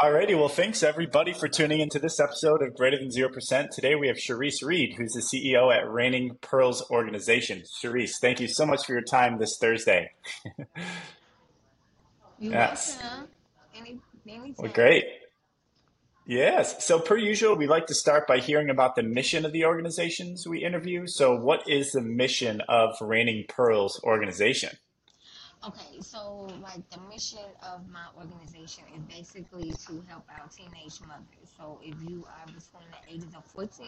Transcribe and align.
Alrighty, 0.00 0.34
well, 0.34 0.48
thanks 0.48 0.82
everybody 0.82 1.34
for 1.34 1.46
tuning 1.46 1.80
into 1.80 1.98
this 1.98 2.20
episode 2.20 2.62
of 2.62 2.74
Greater 2.74 2.96
Than 2.96 3.10
0%. 3.10 3.68
Today 3.68 3.96
we 3.96 4.08
have 4.08 4.18
Sherese 4.18 4.62
Reed, 4.62 4.94
who's 4.96 5.12
the 5.12 5.20
CEO 5.20 5.70
at 5.70 5.90
Reigning 5.90 6.38
Pearls 6.40 6.82
Organization. 6.90 7.64
Sherese, 7.82 8.18
thank 8.18 8.40
you 8.40 8.48
so 8.48 8.64
much 8.64 8.86
for 8.86 8.92
your 8.92 9.02
time 9.02 9.38
this 9.38 9.58
Thursday. 9.60 10.10
You're 10.56 10.66
yes. 12.38 12.98
welcome. 13.02 13.28
Any, 13.76 14.00
Well, 14.56 14.72
great. 14.72 15.04
Yes. 16.24 16.82
So, 16.82 16.98
per 16.98 17.18
usual, 17.18 17.54
we 17.54 17.66
like 17.66 17.86
to 17.88 17.94
start 17.94 18.26
by 18.26 18.38
hearing 18.38 18.70
about 18.70 18.96
the 18.96 19.02
mission 19.02 19.44
of 19.44 19.52
the 19.52 19.66
organizations 19.66 20.48
we 20.48 20.64
interview. 20.64 21.06
So, 21.08 21.34
what 21.36 21.68
is 21.68 21.92
the 21.92 22.00
mission 22.00 22.62
of 22.70 22.94
Reigning 23.02 23.44
Pearls 23.50 24.00
Organization? 24.02 24.78
Okay, 25.62 26.00
so 26.00 26.48
like 26.62 26.88
the 26.88 26.98
mission 27.10 27.44
of 27.62 27.86
my 27.90 28.06
organization 28.16 28.84
is 28.96 29.02
basically 29.14 29.72
to 29.72 30.02
help 30.08 30.24
out 30.32 30.50
teenage 30.50 31.02
mothers. 31.06 31.52
So 31.58 31.78
if 31.82 31.94
you 32.08 32.24
are 32.26 32.46
between 32.46 32.88
the 32.90 33.12
ages 33.12 33.34
of 33.36 33.44
14 33.44 33.86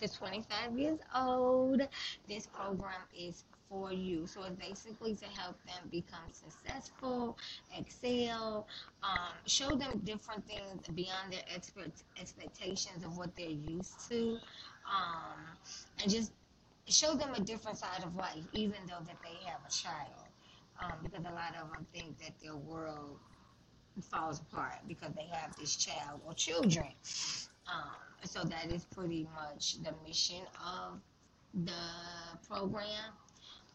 to 0.00 0.08
25 0.08 0.78
years 0.78 0.98
old, 1.14 1.82
this 2.26 2.46
program 2.46 3.02
is 3.14 3.44
for 3.68 3.92
you. 3.92 4.26
So 4.26 4.44
it's 4.44 4.56
basically 4.56 5.14
to 5.16 5.26
help 5.26 5.56
them 5.66 5.90
become 5.90 6.24
successful, 6.32 7.36
excel, 7.76 8.66
um, 9.02 9.34
show 9.46 9.76
them 9.76 10.00
different 10.04 10.46
things 10.46 10.88
beyond 10.94 11.32
their 11.32 11.44
expect 11.54 12.04
expectations 12.18 13.04
of 13.04 13.18
what 13.18 13.36
they're 13.36 13.50
used 13.50 14.08
to, 14.08 14.38
um, 14.88 15.36
and 16.00 16.10
just 16.10 16.32
show 16.88 17.12
them 17.14 17.34
a 17.34 17.40
different 17.40 17.76
side 17.76 18.02
of 18.04 18.16
life, 18.16 18.44
even 18.54 18.78
though 18.88 19.04
that 19.04 19.18
they 19.22 19.46
have 19.46 19.60
a 19.68 19.70
child 19.70 20.24
um, 20.82 20.92
because 21.02 21.24
a 21.24 21.30
lot 21.34 21.54
of 21.60 21.72
them 21.72 21.86
think 21.92 22.18
that 22.18 22.32
their 22.42 22.56
world 22.56 23.18
falls 24.02 24.40
apart 24.40 24.78
because 24.88 25.12
they 25.14 25.26
have 25.32 25.54
this 25.56 25.76
child 25.76 26.20
or 26.26 26.34
children. 26.34 26.88
Um, 27.66 27.90
so 28.24 28.42
that 28.44 28.70
is 28.72 28.84
pretty 28.84 29.26
much 29.34 29.82
the 29.82 29.92
mission 30.06 30.42
of 30.64 31.00
the 31.54 31.72
program. 32.48 33.12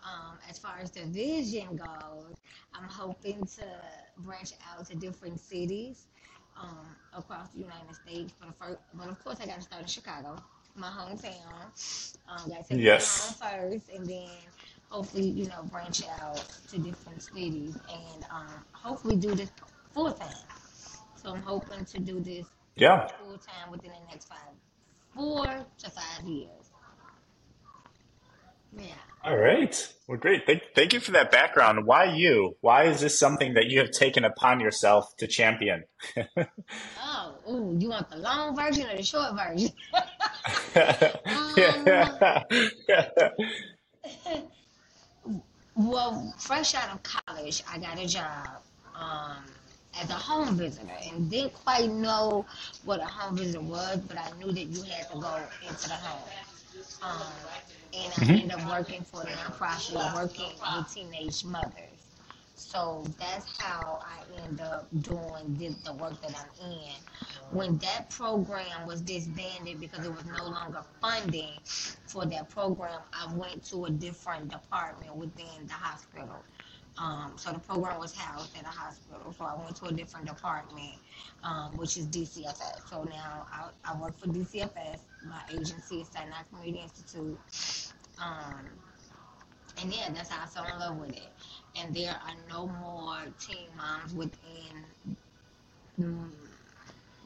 Um, 0.03 0.37
as 0.49 0.57
far 0.57 0.79
as 0.81 0.91
the 0.91 1.01
vision 1.05 1.75
goes, 1.75 2.35
I'm 2.73 2.87
hoping 2.87 3.43
to 3.45 3.65
branch 4.19 4.51
out 4.71 4.85
to 4.87 4.95
different 4.95 5.39
cities 5.39 6.07
um, 6.59 6.95
across 7.13 7.49
the 7.49 7.59
United 7.59 7.95
States. 7.95 8.33
But, 8.39 8.55
first, 8.55 8.79
but 8.93 9.09
of 9.09 9.23
course, 9.23 9.37
I 9.41 9.45
got 9.45 9.55
to 9.57 9.61
start 9.61 9.81
in 9.81 9.87
Chicago, 9.87 10.37
my 10.75 10.87
hometown. 10.87 11.71
Um, 12.27 12.49
got 12.49 12.63
to 12.63 12.69
take 12.75 12.83
Yes. 12.83 13.35
home 13.39 13.49
first, 13.71 13.89
and 13.89 14.05
then 14.07 14.29
hopefully, 14.89 15.27
you 15.27 15.45
know, 15.47 15.63
branch 15.71 16.01
out 16.21 16.43
to 16.69 16.77
different 16.79 17.21
cities 17.21 17.77
and 17.91 18.25
um, 18.31 18.47
hopefully 18.73 19.15
do 19.15 19.33
this 19.35 19.51
full 19.93 20.11
time. 20.11 20.27
So 21.15 21.31
I'm 21.33 21.41
hoping 21.41 21.85
to 21.85 21.99
do 21.99 22.19
this 22.19 22.45
Yeah. 22.75 23.07
full 23.19 23.37
time 23.37 23.71
within 23.71 23.91
the 23.91 24.11
next 24.11 24.27
five, 24.27 24.37
four 25.15 25.45
to 25.45 25.89
five 25.89 26.25
years. 26.25 26.49
Yeah. 28.77 28.93
All 29.23 29.35
right. 29.37 29.93
Well, 30.07 30.17
great. 30.17 30.45
Thank, 30.45 30.61
thank 30.75 30.93
you 30.93 30.99
for 30.99 31.11
that 31.11 31.31
background. 31.31 31.85
Why 31.85 32.05
you? 32.13 32.55
Why 32.61 32.83
is 32.85 33.01
this 33.01 33.19
something 33.19 33.55
that 33.55 33.65
you 33.65 33.79
have 33.79 33.91
taken 33.91 34.23
upon 34.23 34.59
yourself 34.59 35.05
to 35.17 35.27
champion? 35.27 35.83
Oh, 37.01 37.35
ooh, 37.49 37.75
you 37.79 37.89
want 37.89 38.09
the 38.09 38.17
long 38.17 38.55
version 38.55 38.85
or 38.89 38.95
the 38.95 39.01
short 39.03 39.33
version? 39.35 39.71
um, 41.25 41.83
yeah. 42.87 43.29
Well, 45.89 46.33
fresh 46.37 46.75
out 46.75 46.89
of 46.93 47.03
college, 47.03 47.63
I 47.71 47.79
got 47.79 47.99
a 47.99 48.07
job 48.07 48.61
um, 48.95 49.43
as 50.01 50.09
a 50.09 50.13
home 50.13 50.55
visitor 50.57 50.93
and 51.11 51.29
didn't 51.29 51.53
quite 51.53 51.89
know 51.91 52.45
what 52.83 53.01
a 53.01 53.05
home 53.05 53.37
visitor 53.37 53.61
was, 53.61 53.99
but 54.07 54.17
I 54.17 54.31
knew 54.39 54.51
that 54.51 54.65
you 54.65 54.83
had 54.83 55.09
to 55.11 55.17
go 55.17 55.49
into 55.67 55.87
the 55.89 55.95
home. 55.95 56.29
Um, 57.01 57.33
and 57.93 58.13
I 58.13 58.25
hmm 58.25 58.39
ended 58.39 58.51
up 58.51 58.65
working 58.69 59.03
for 59.03 59.23
the 59.23 59.31
nonprofit, 59.31 60.13
working 60.13 60.51
with 60.73 60.93
teenage 60.93 61.43
mothers. 61.45 61.98
So 62.59 63.05
that's 63.17 63.57
how 63.57 64.01
I 64.03 64.43
end 64.43 64.59
up 64.59 64.87
doing 65.01 65.55
the, 65.57 65.73
the 65.85 65.93
work 65.93 66.21
that 66.21 66.35
I'm 66.35 66.71
in. 66.71 66.93
When 67.51 67.77
that 67.77 68.09
program 68.09 68.85
was 68.85 69.01
disbanded 69.01 69.79
because 69.79 70.05
it 70.05 70.13
was 70.13 70.25
no 70.25 70.43
longer 70.45 70.83
funding 71.01 71.53
for 72.05 72.25
that 72.25 72.49
program, 72.49 72.99
I 73.13 73.33
went 73.33 73.63
to 73.65 73.85
a 73.85 73.89
different 73.89 74.49
department 74.49 75.15
within 75.15 75.67
the 75.67 75.73
hospital. 75.73 76.43
Um, 76.97 77.33
so 77.37 77.53
the 77.53 77.59
program 77.59 77.97
was 77.97 78.13
housed 78.13 78.55
at 78.57 78.65
a 78.65 78.67
hospital. 78.67 79.33
So 79.37 79.45
I 79.45 79.55
went 79.63 79.77
to 79.77 79.85
a 79.85 79.91
different 79.93 80.27
department, 80.27 80.95
um, 81.43 81.77
which 81.77 81.95
is 81.97 82.07
DCFS. 82.07 82.89
So 82.89 83.03
now 83.03 83.47
I, 83.51 83.69
I 83.85 83.97
work 83.99 84.19
for 84.19 84.27
DCFS. 84.27 84.99
My 85.25 85.41
agency 85.49 86.01
is 86.01 86.09
Sinai 86.09 86.43
Community 86.51 86.83
Institute. 86.83 87.39
Um, 88.21 88.65
and 89.81 89.93
yeah, 89.93 90.09
that's 90.13 90.29
how 90.29 90.43
I 90.43 90.47
fell 90.47 90.65
in 90.73 90.79
love 90.79 90.97
with 90.97 91.15
it. 91.15 91.29
And 91.79 91.95
there 91.95 92.11
are 92.11 92.35
no 92.49 92.67
more 92.67 93.17
teen 93.39 93.67
moms 93.77 94.13
within 94.13 94.83
mm, 95.99 96.29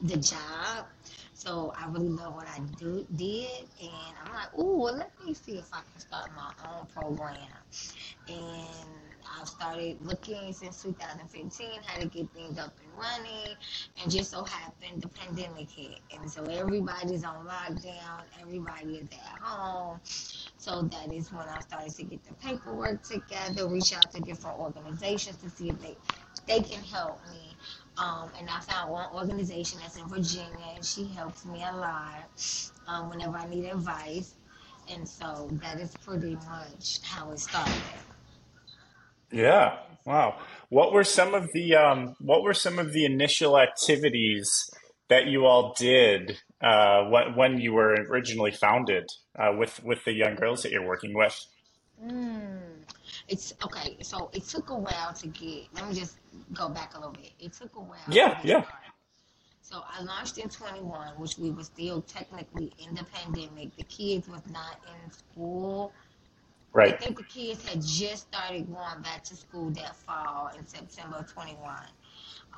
the 0.02 0.16
job. 0.16 0.86
So 1.34 1.74
I 1.76 1.86
really 1.88 2.08
love 2.08 2.34
what 2.34 2.46
I 2.48 2.60
do 2.78 3.06
did, 3.16 3.66
and 3.82 4.14
I'm 4.24 4.34
like, 4.34 4.58
ooh, 4.58 4.78
well, 4.78 4.96
let 4.96 5.12
me 5.24 5.34
see 5.34 5.52
if 5.52 5.68
I 5.72 5.80
can 5.90 6.00
start 6.00 6.30
my 6.36 6.52
own 6.70 6.86
program. 6.94 7.36
And 8.28 8.68
I've 9.38 9.48
started 9.48 9.98
looking 10.00 10.52
since 10.52 10.82
2015 10.82 11.68
how 11.84 12.00
to 12.00 12.06
get 12.06 12.30
things 12.30 12.58
up 12.58 12.74
and 12.82 12.98
running, 12.98 13.56
and 14.02 14.10
just 14.10 14.30
so 14.30 14.44
happened 14.44 15.02
the 15.02 15.08
pandemic 15.08 15.70
hit, 15.70 15.98
and 16.16 16.30
so 16.30 16.44
everybody's 16.44 17.24
on 17.24 17.46
lockdown, 17.46 18.22
everybody 18.40 18.96
is 18.96 19.08
at 19.12 19.40
home. 19.40 20.00
So 20.64 20.80
that 20.80 21.12
is 21.12 21.30
when 21.30 21.46
I 21.46 21.60
started 21.60 21.94
to 21.96 22.04
get 22.04 22.24
the 22.24 22.32
paperwork 22.36 23.02
together, 23.02 23.68
reach 23.68 23.94
out 23.94 24.10
to 24.12 24.20
different 24.22 24.58
organizations 24.58 25.36
to 25.42 25.50
see 25.50 25.68
if 25.68 25.78
they 25.82 25.94
they 26.46 26.60
can 26.60 26.82
help 26.82 27.20
me. 27.30 27.54
Um, 27.98 28.30
and 28.38 28.48
I 28.48 28.60
found 28.60 28.90
one 28.90 29.12
organization 29.14 29.78
that's 29.82 29.98
in 29.98 30.08
Virginia, 30.08 30.56
and 30.74 30.82
she 30.82 31.04
helps 31.04 31.44
me 31.44 31.62
a 31.62 31.76
lot 31.76 32.72
um, 32.88 33.10
whenever 33.10 33.36
I 33.36 33.46
need 33.46 33.66
advice. 33.66 34.36
And 34.90 35.06
so 35.06 35.50
that 35.60 35.78
is 35.80 35.94
pretty 36.02 36.34
much 36.48 37.00
how 37.02 37.30
it 37.30 37.40
started. 37.40 37.74
Yeah. 39.30 39.80
Wow. 40.06 40.38
What 40.70 40.94
were 40.94 41.04
some 41.04 41.34
of 41.34 41.52
the 41.52 41.74
um, 41.74 42.16
what 42.20 42.42
were 42.42 42.54
some 42.54 42.78
of 42.78 42.94
the 42.94 43.04
initial 43.04 43.58
activities 43.58 44.70
that 45.10 45.26
you 45.26 45.44
all 45.44 45.74
did 45.78 46.38
uh, 46.64 47.04
when 47.10 47.34
when 47.36 47.60
you 47.60 47.74
were 47.74 47.92
originally 48.10 48.50
founded 48.50 49.04
uh, 49.38 49.52
with 49.56 49.82
with 49.84 50.04
the 50.04 50.12
young 50.12 50.34
girls 50.34 50.62
that 50.62 50.72
you're 50.72 50.86
working 50.86 51.14
with? 51.14 51.38
Mm. 52.02 52.58
It's 53.28 53.54
okay. 53.64 53.96
So 54.02 54.30
it 54.32 54.44
took 54.44 54.70
a 54.70 54.74
while 54.74 55.12
to 55.14 55.26
get. 55.28 55.64
Let 55.74 55.88
me 55.88 55.94
just 55.94 56.16
go 56.52 56.68
back 56.68 56.94
a 56.94 56.98
little 56.98 57.12
bit. 57.12 57.32
It 57.38 57.52
took 57.52 57.74
a 57.76 57.80
while 57.80 57.98
Yeah. 58.08 58.40
Yeah. 58.42 58.64
So 59.60 59.82
I 59.88 60.02
launched 60.02 60.36
in 60.38 60.48
21, 60.50 61.14
which 61.16 61.38
we 61.38 61.50
were 61.50 61.64
still 61.64 62.02
technically 62.02 62.72
in 62.86 62.94
the 62.94 63.04
pandemic. 63.04 63.74
The 63.76 63.84
kids 63.84 64.28
was 64.28 64.42
not 64.50 64.78
in 64.86 65.10
school. 65.10 65.92
Right. 66.74 66.94
I 66.94 66.96
think 66.96 67.16
the 67.16 67.24
kids 67.24 67.66
had 67.66 67.80
just 67.82 68.28
started 68.28 68.66
going 68.66 69.02
back 69.02 69.24
to 69.24 69.36
school 69.36 69.70
that 69.70 69.96
fall 69.96 70.50
in 70.58 70.66
September 70.66 71.16
of 71.16 71.32
21. 71.32 71.76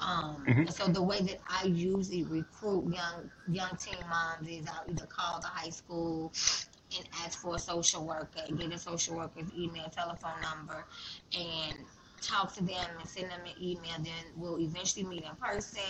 Um, 0.00 0.44
hmm 0.46 0.66
so 0.66 0.88
the 0.88 1.02
way 1.02 1.20
that 1.22 1.38
I 1.48 1.64
usually 1.66 2.24
recruit 2.24 2.92
young 2.92 3.30
young 3.48 3.76
teen 3.78 3.98
moms 4.08 4.48
is 4.48 4.66
I'll 4.68 4.84
either 4.90 5.06
call 5.06 5.40
the 5.40 5.46
high 5.48 5.70
school 5.70 6.32
and 6.96 7.08
ask 7.24 7.40
for 7.40 7.56
a 7.56 7.58
social 7.58 8.06
worker, 8.06 8.40
get 8.56 8.72
a 8.72 8.78
social 8.78 9.16
worker's 9.16 9.52
email, 9.56 9.88
telephone 9.90 10.40
number, 10.42 10.84
and 11.36 11.74
talk 12.20 12.54
to 12.54 12.64
them 12.64 12.86
and 12.98 13.08
send 13.08 13.30
them 13.30 13.40
an 13.44 13.62
email. 13.62 13.96
Then 13.98 14.24
we'll 14.36 14.58
eventually 14.60 15.04
meet 15.04 15.24
in 15.24 15.34
person 15.36 15.82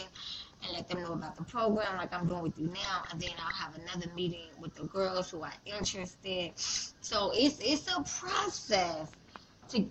and 0.62 0.73
let 0.73 0.88
them 0.88 1.02
know 1.02 1.12
about 1.12 1.37
the 1.37 1.44
program 1.44 1.97
like 1.97 2.12
I'm 2.14 2.26
doing 2.26 2.43
with 2.43 2.59
you 2.59 2.69
now. 2.69 3.05
And 3.11 3.20
then 3.20 3.31
I'll 3.38 3.52
have 3.55 3.75
another 3.76 4.12
meeting 4.14 4.50
with 4.61 4.75
the 4.75 4.85
girls 4.85 5.31
who 5.31 5.43
are 5.43 5.52
interested. 5.64 6.52
So 6.56 7.31
it's 7.35 7.59
it's 7.61 7.87
a 7.88 8.02
process 8.02 9.12
to 9.69 9.87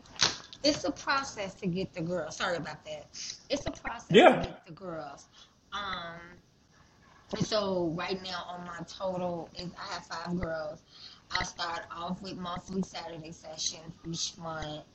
it's 0.65 0.85
a 0.85 0.91
process 0.91 1.55
to 1.55 1.67
get 1.67 1.93
the 1.93 2.01
girls. 2.01 2.37
Sorry 2.37 2.57
about 2.57 2.85
that. 2.85 3.07
It's 3.49 3.67
a 3.67 3.71
process 3.71 4.25
to 4.25 4.35
Yeah. 4.35 4.41
get 4.41 4.65
the 4.67 4.73
girls. 4.73 5.29
Um, 5.73 6.39
and 7.35 7.45
so 7.45 7.93
right 7.97 8.21
now 8.23 8.45
on 8.49 8.65
my 8.65 8.79
total 8.87 9.51
is 9.57 9.71
I 9.79 9.93
have 9.93 10.05
five 10.05 10.39
girls. 10.39 10.83
I 11.31 11.43
start 11.43 11.83
off 11.91 12.21
with 12.21 12.37
monthly 12.37 12.83
Saturday 12.83 13.31
sessions 13.31 13.95
each 14.05 14.37
month. 14.37 14.85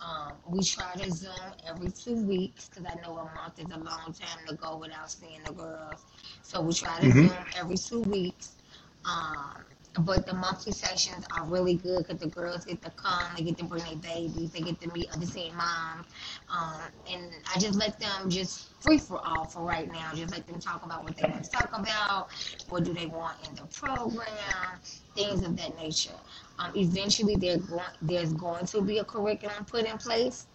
Um, 0.00 0.36
we 0.48 0.62
try 0.62 0.94
to 0.96 1.10
Zoom 1.10 1.54
every 1.66 1.90
two 1.90 2.16
weeks 2.26 2.68
because 2.68 2.84
I 2.86 2.94
know 3.02 3.18
a 3.18 3.24
month 3.34 3.58
is 3.58 3.70
a 3.70 3.78
long 3.78 4.12
time 4.12 4.46
to 4.48 4.54
go 4.56 4.76
without 4.78 5.10
seeing 5.10 5.42
the 5.44 5.52
girls. 5.52 6.04
So 6.42 6.60
we 6.62 6.74
try 6.74 7.00
to 7.00 7.10
hmm 7.10 7.26
Zoom 7.26 7.44
every 7.56 7.76
two 7.76 8.02
weeks. 8.02 8.56
Um, 9.04 9.64
but 9.98 10.24
the 10.26 10.34
monthly 10.34 10.72
sessions 10.72 11.26
are 11.36 11.44
really 11.46 11.74
good 11.74 12.06
because 12.06 12.20
the 12.20 12.28
girls 12.28 12.64
get 12.64 12.80
to 12.82 12.90
come, 12.90 13.24
they 13.36 13.42
get 13.42 13.58
to 13.58 13.64
bring 13.64 13.82
their 13.84 13.96
babies, 13.96 14.52
they 14.52 14.60
get 14.60 14.80
to 14.80 14.92
meet 14.92 15.10
other 15.14 15.26
teen 15.26 15.54
moms, 15.56 16.06
um, 16.48 16.80
and 17.10 17.32
I 17.52 17.58
just 17.58 17.76
let 17.76 17.98
them 17.98 18.30
just 18.30 18.68
free 18.80 18.98
for 18.98 19.20
all 19.26 19.46
for 19.46 19.62
right 19.62 19.90
now. 19.90 20.12
Just 20.14 20.32
let 20.32 20.46
them 20.46 20.60
talk 20.60 20.84
about 20.84 21.02
what 21.02 21.16
they 21.16 21.28
want 21.28 21.44
to 21.44 21.50
talk 21.50 21.76
about, 21.76 22.28
what 22.68 22.84
do 22.84 22.92
they 22.92 23.06
want 23.06 23.36
in 23.48 23.54
the 23.56 23.62
program, 23.62 24.78
things 25.16 25.42
of 25.42 25.56
that 25.56 25.76
nature. 25.76 26.10
Um, 26.58 26.72
eventually, 26.76 27.36
going, 27.36 27.62
there's 28.00 28.32
going 28.32 28.66
to 28.66 28.82
be 28.82 28.98
a 28.98 29.04
curriculum 29.04 29.64
put 29.64 29.86
in 29.86 29.98
place, 29.98 30.46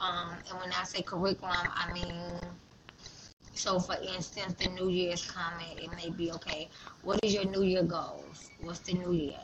um, 0.00 0.30
and 0.48 0.58
when 0.60 0.72
I 0.72 0.84
say 0.84 1.02
curriculum, 1.02 1.56
I 1.74 1.92
mean 1.92 2.40
so, 3.58 3.78
for 3.78 3.96
instance, 3.96 4.54
the 4.54 4.68
new 4.70 4.88
Year's 4.88 5.24
coming. 5.30 5.78
It 5.78 5.90
may 5.96 6.10
be 6.10 6.30
okay. 6.32 6.68
What 7.02 7.20
is 7.22 7.34
your 7.34 7.44
new 7.44 7.62
year 7.62 7.82
goals? 7.82 8.50
What's 8.60 8.80
the 8.80 8.94
new 8.94 9.12
year? 9.12 9.40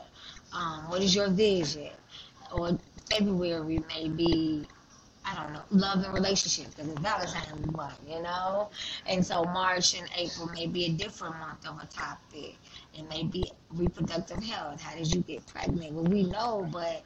Um, 0.53 0.89
what 0.89 1.01
is 1.01 1.15
your 1.15 1.29
vision? 1.29 1.91
Or 2.51 2.77
February 3.09 3.83
may 3.87 4.07
be, 4.09 4.67
I 5.25 5.35
don't 5.41 5.53
know, 5.53 5.63
love 5.71 6.03
and 6.03 6.13
relationships 6.13 6.73
because 6.75 6.91
it's 6.91 6.99
Valentine's 7.01 7.65
month, 7.75 7.99
you 8.07 8.21
know. 8.21 8.69
And 9.05 9.25
so 9.25 9.43
March 9.45 9.95
and 9.97 10.09
April 10.15 10.47
may 10.49 10.67
be 10.67 10.85
a 10.85 10.89
different 10.91 11.37
month 11.39 11.65
of 11.67 11.81
a 11.81 11.85
topic. 11.87 12.55
It 12.93 13.09
may 13.09 13.23
be 13.23 13.51
reproductive 13.71 14.43
health. 14.43 14.81
How 14.81 14.95
did 14.95 15.11
you 15.13 15.21
get 15.21 15.45
pregnant? 15.47 15.93
Well, 15.93 16.05
we 16.05 16.23
know, 16.23 16.67
but 16.71 17.03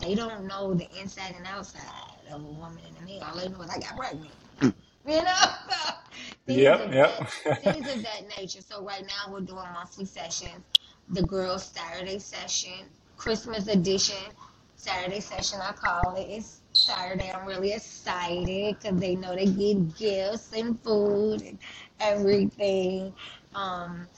they 0.00 0.14
don't 0.14 0.46
know 0.46 0.74
the 0.74 0.88
inside 1.00 1.34
and 1.36 1.46
outside 1.46 1.82
of 2.30 2.42
a 2.42 2.44
woman 2.44 2.78
and 2.86 2.96
a 2.98 3.12
man. 3.12 3.22
All 3.22 3.36
they 3.36 3.48
know 3.48 3.62
is 3.62 3.70
I 3.70 3.78
got 3.78 3.96
pregnant. 3.96 4.32
You 5.06 5.22
know? 5.22 5.44
Things 6.46 6.78
Yep, 6.78 6.80
of 6.80 6.94
yep. 6.94 7.12
that 7.12 7.26
things 7.60 7.88
of 7.88 8.02
that 8.02 8.22
nature. 8.38 8.60
So 8.62 8.84
right 8.84 9.02
now 9.02 9.32
we're 9.32 9.40
doing 9.40 9.72
monthly 9.74 10.04
sessions. 10.06 10.64
The 11.10 11.22
girls 11.22 11.64
Saturday 11.66 12.18
session, 12.18 12.86
Christmas 13.16 13.68
edition, 13.68 14.16
Saturday 14.76 15.20
session 15.20 15.60
I 15.62 15.72
call 15.72 16.16
it. 16.16 16.28
It's 16.30 16.62
Saturday. 16.72 17.32
I'm 17.32 17.46
really 17.46 17.72
excited 17.72 18.76
because 18.80 19.00
they 19.00 19.16
know 19.16 19.34
they 19.34 19.46
get 19.46 19.96
gifts 19.96 20.52
and 20.54 20.80
food 20.82 21.42
and 21.42 21.58
everything. 22.00 23.14
Um, 23.54 24.08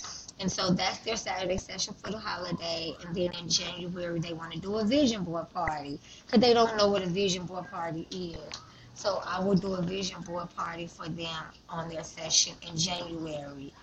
and 0.41 0.51
so 0.51 0.71
that's 0.73 0.99
their 1.01 1.17
Saturday 1.17 1.59
session 1.59 1.95
for 1.95 2.11
the 2.11 2.19
holiday. 2.19 2.97
And 3.05 3.15
then 3.15 3.33
in 3.33 3.49
January 3.49 4.21
they 4.21 4.35
want 4.35 4.53
to 4.53 4.61
do 4.61 4.77
a 4.79 4.85
vision 4.85 5.25
board 5.25 5.51
party 5.51 6.01
because 6.27 6.41
they 6.41 6.55
don't 6.55 6.77
know 6.77 6.89
what 6.89 7.03
a 7.03 7.07
vision 7.09 7.47
board 7.47 7.69
party 7.69 8.07
is. 8.11 8.61
So 8.99 9.23
I 9.27 9.41
will 9.45 9.57
do 9.57 9.75
a 9.75 9.83
vision 9.83 10.23
board 10.23 10.51
party 10.57 10.89
for 10.89 11.09
them 11.09 11.45
on 11.71 11.89
their 11.91 12.05
session 12.05 12.55
in 12.69 12.77
January. 12.77 13.75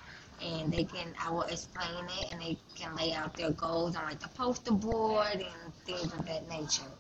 And 0.42 0.74
they 0.74 0.86
can, 0.86 1.16
I 1.26 1.32
will 1.32 1.44
explain 1.44 2.06
it 2.22 2.34
and 2.34 2.42
they 2.42 2.58
can 2.76 2.96
lay 2.96 3.14
out 3.14 3.38
their 3.38 3.52
goals 3.52 3.96
on 3.96 4.06
like 4.06 4.20
the 4.22 4.30
poster 4.30 4.74
board 4.74 5.36
and 5.36 5.74
things 5.86 6.14
of 6.14 6.26
that 6.28 6.50
nature. 6.50 6.92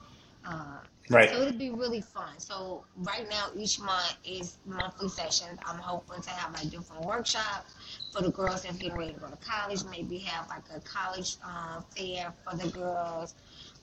Uh, 0.46 0.80
Right. 1.10 1.30
so 1.30 1.42
it'll 1.42 1.54
be 1.58 1.72
really 1.72 2.02
fun. 2.02 2.40
So 2.40 2.86
right 2.98 3.28
now, 3.30 3.48
each 3.56 3.80
month 3.80 4.18
is 4.26 4.60
monthly 4.66 5.10
sessions. 5.10 5.60
I'm 5.66 5.80
hoping 5.80 6.22
to 6.24 6.32
have 6.32 6.54
like 6.54 6.70
different 6.72 7.04
workshops 7.06 7.76
for 8.12 8.22
the 8.22 8.32
girls 8.32 8.64
that's 8.64 8.78
getting 8.78 8.98
ready 8.98 9.14
to 9.14 9.20
go 9.20 9.30
to 9.30 9.38
college. 9.38 9.84
Maybe 9.90 10.20
have 10.20 10.50
like 10.50 10.66
a 10.76 10.82
college 10.82 11.38
uh, 11.46 11.82
fair 11.96 12.34
for 12.44 12.56
the 12.58 12.70
girls. 12.70 13.36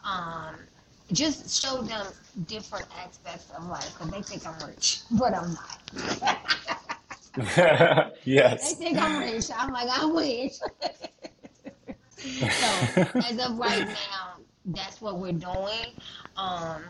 Um, 0.05 0.57
just 1.13 1.63
show 1.63 1.83
them 1.83 2.07
different 2.47 2.87
aspects 3.05 3.51
of 3.57 3.67
life 3.67 3.93
because 3.95 4.11
they 4.11 4.23
think 4.23 4.47
I'm 4.47 4.69
rich, 4.69 5.01
but 5.11 5.35
I'm 5.35 5.55
not. 5.55 5.79
Yes. 8.25 8.75
They 8.75 8.85
think 8.85 8.99
I'm 8.99 9.21
rich. 9.21 9.47
I'm 9.57 9.73
like, 9.73 9.89
I'm 9.91 10.15
rich. 10.15 10.53
so 10.53 10.69
as 13.17 13.39
of 13.39 13.59
right 13.59 13.87
now, 13.87 14.37
that's 14.67 15.01
what 15.01 15.19
we're 15.19 15.33
doing. 15.33 15.95
Um, 16.37 16.83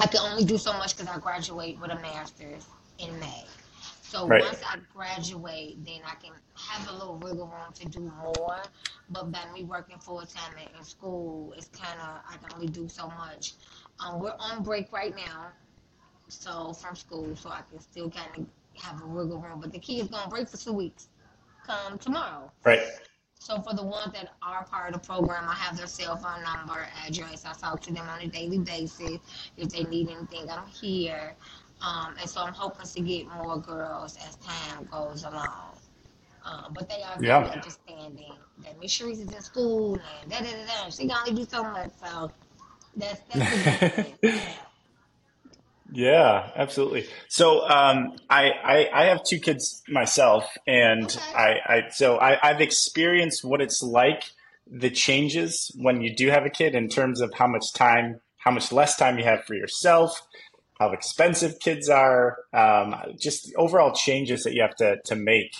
I 0.00 0.06
can 0.06 0.18
only 0.20 0.44
do 0.44 0.58
so 0.58 0.72
much 0.72 0.96
because 0.96 1.14
I 1.14 1.18
graduate 1.20 1.78
with 1.80 1.92
a 1.92 1.96
master's 1.96 2.66
in 2.98 3.18
May. 3.20 3.44
So 4.12 4.26
Right. 4.26 4.42
once 4.42 4.60
I 4.62 4.76
graduate, 4.92 5.82
then 5.86 6.02
I 6.04 6.16
can 6.16 6.34
have 6.54 6.86
a 6.90 6.92
little 6.92 7.16
wiggle 7.16 7.46
room 7.46 7.72
to 7.72 7.88
do 7.88 8.00
more. 8.22 8.62
But 9.08 9.32
by 9.32 9.50
me 9.54 9.64
working 9.64 9.98
full 9.98 10.20
time 10.20 10.52
in 10.58 10.84
school, 10.84 11.54
it's 11.56 11.68
kind 11.68 11.98
of 11.98 12.20
I 12.28 12.36
can 12.36 12.52
only 12.54 12.66
do 12.66 12.90
so 12.90 13.08
much. 13.08 13.54
Um, 14.00 14.20
we're 14.20 14.36
on 14.38 14.62
break 14.62 14.92
right 14.92 15.16
now, 15.16 15.52
so 16.28 16.74
from 16.74 16.94
school, 16.94 17.34
so 17.36 17.48
I 17.48 17.62
can 17.70 17.80
still 17.80 18.10
kind 18.10 18.28
of 18.36 18.82
have 18.82 19.02
a 19.02 19.06
wiggle 19.06 19.38
room. 19.40 19.60
But 19.60 19.72
the 19.72 19.78
kids 19.78 20.10
gonna 20.10 20.28
break 20.28 20.46
for 20.46 20.58
two 20.58 20.74
weeks. 20.74 21.08
Come 21.66 21.98
tomorrow. 21.98 22.52
Right. 22.64 22.82
So 23.38 23.62
for 23.62 23.74
the 23.74 23.82
ones 23.82 24.12
that 24.12 24.34
are 24.42 24.64
part 24.64 24.94
of 24.94 25.00
the 25.00 25.06
program, 25.06 25.48
I 25.48 25.54
have 25.54 25.78
their 25.78 25.86
cell 25.86 26.16
phone 26.16 26.42
number, 26.42 26.86
address. 27.06 27.46
I 27.46 27.54
talk 27.54 27.80
to 27.80 27.92
them 27.94 28.06
on 28.06 28.20
a 28.20 28.26
daily 28.28 28.58
basis. 28.58 29.18
If 29.56 29.70
they 29.70 29.84
need 29.84 30.10
anything, 30.10 30.50
I'm 30.50 30.66
here. 30.66 31.34
Um, 31.84 32.14
and 32.20 32.28
so 32.30 32.42
I'm 32.42 32.52
hoping 32.54 32.86
to 32.86 33.00
get 33.00 33.26
more 33.26 33.58
girls 33.58 34.16
as 34.26 34.36
time 34.36 34.84
goes 34.90 35.24
along. 35.24 35.76
Um, 36.44 36.72
but 36.74 36.88
they 36.88 37.02
are 37.02 37.18
very 37.18 37.26
Yeah. 37.26 37.50
understanding 37.50 38.32
that 38.64 38.80
Miss 38.80 38.92
Sherese 38.92 39.20
is 39.20 39.32
in 39.32 39.42
school 39.42 39.94
and 40.22 40.30
da 40.30 40.38
da 40.38 40.50
da 40.50 40.84
da. 40.84 40.90
She 40.90 41.06
can 41.08 41.16
only 41.16 41.44
do 41.44 41.48
so 41.48 41.62
much. 41.62 41.90
So 42.00 42.30
that's 42.96 43.20
that's. 43.32 44.14
Yeah, 45.94 46.50
absolutely. 46.56 47.06
So 47.28 47.68
um, 47.68 48.16
I, 48.30 48.50
I 48.50 48.88
I 48.94 49.04
have 49.06 49.22
two 49.24 49.38
kids 49.38 49.82
myself, 49.88 50.56
and 50.66 51.04
Okay. 51.04 51.32
I, 51.34 51.56
I 51.66 51.88
so 51.90 52.16
I, 52.16 52.38
I've 52.42 52.62
experienced 52.62 53.44
what 53.44 53.60
it's 53.60 53.82
like 53.82 54.24
the 54.66 54.88
changes 54.88 55.70
when 55.76 56.00
you 56.00 56.14
do 56.16 56.30
have 56.30 56.46
a 56.46 56.50
kid 56.50 56.74
in 56.74 56.88
terms 56.88 57.20
of 57.20 57.34
how 57.34 57.46
much 57.46 57.74
time, 57.74 58.20
how 58.38 58.50
much 58.50 58.72
less 58.72 58.96
time 58.96 59.18
you 59.18 59.24
have 59.24 59.44
for 59.44 59.54
yourself, 59.54 60.22
how 60.82 60.92
expensive 60.92 61.58
kids 61.60 61.88
are, 61.88 62.36
um, 62.52 62.94
just 63.18 63.52
overall 63.56 63.92
changes 63.92 64.42
that 64.44 64.54
you 64.54 64.62
have 64.62 64.74
to 64.76 64.96
to 65.06 65.16
make. 65.16 65.52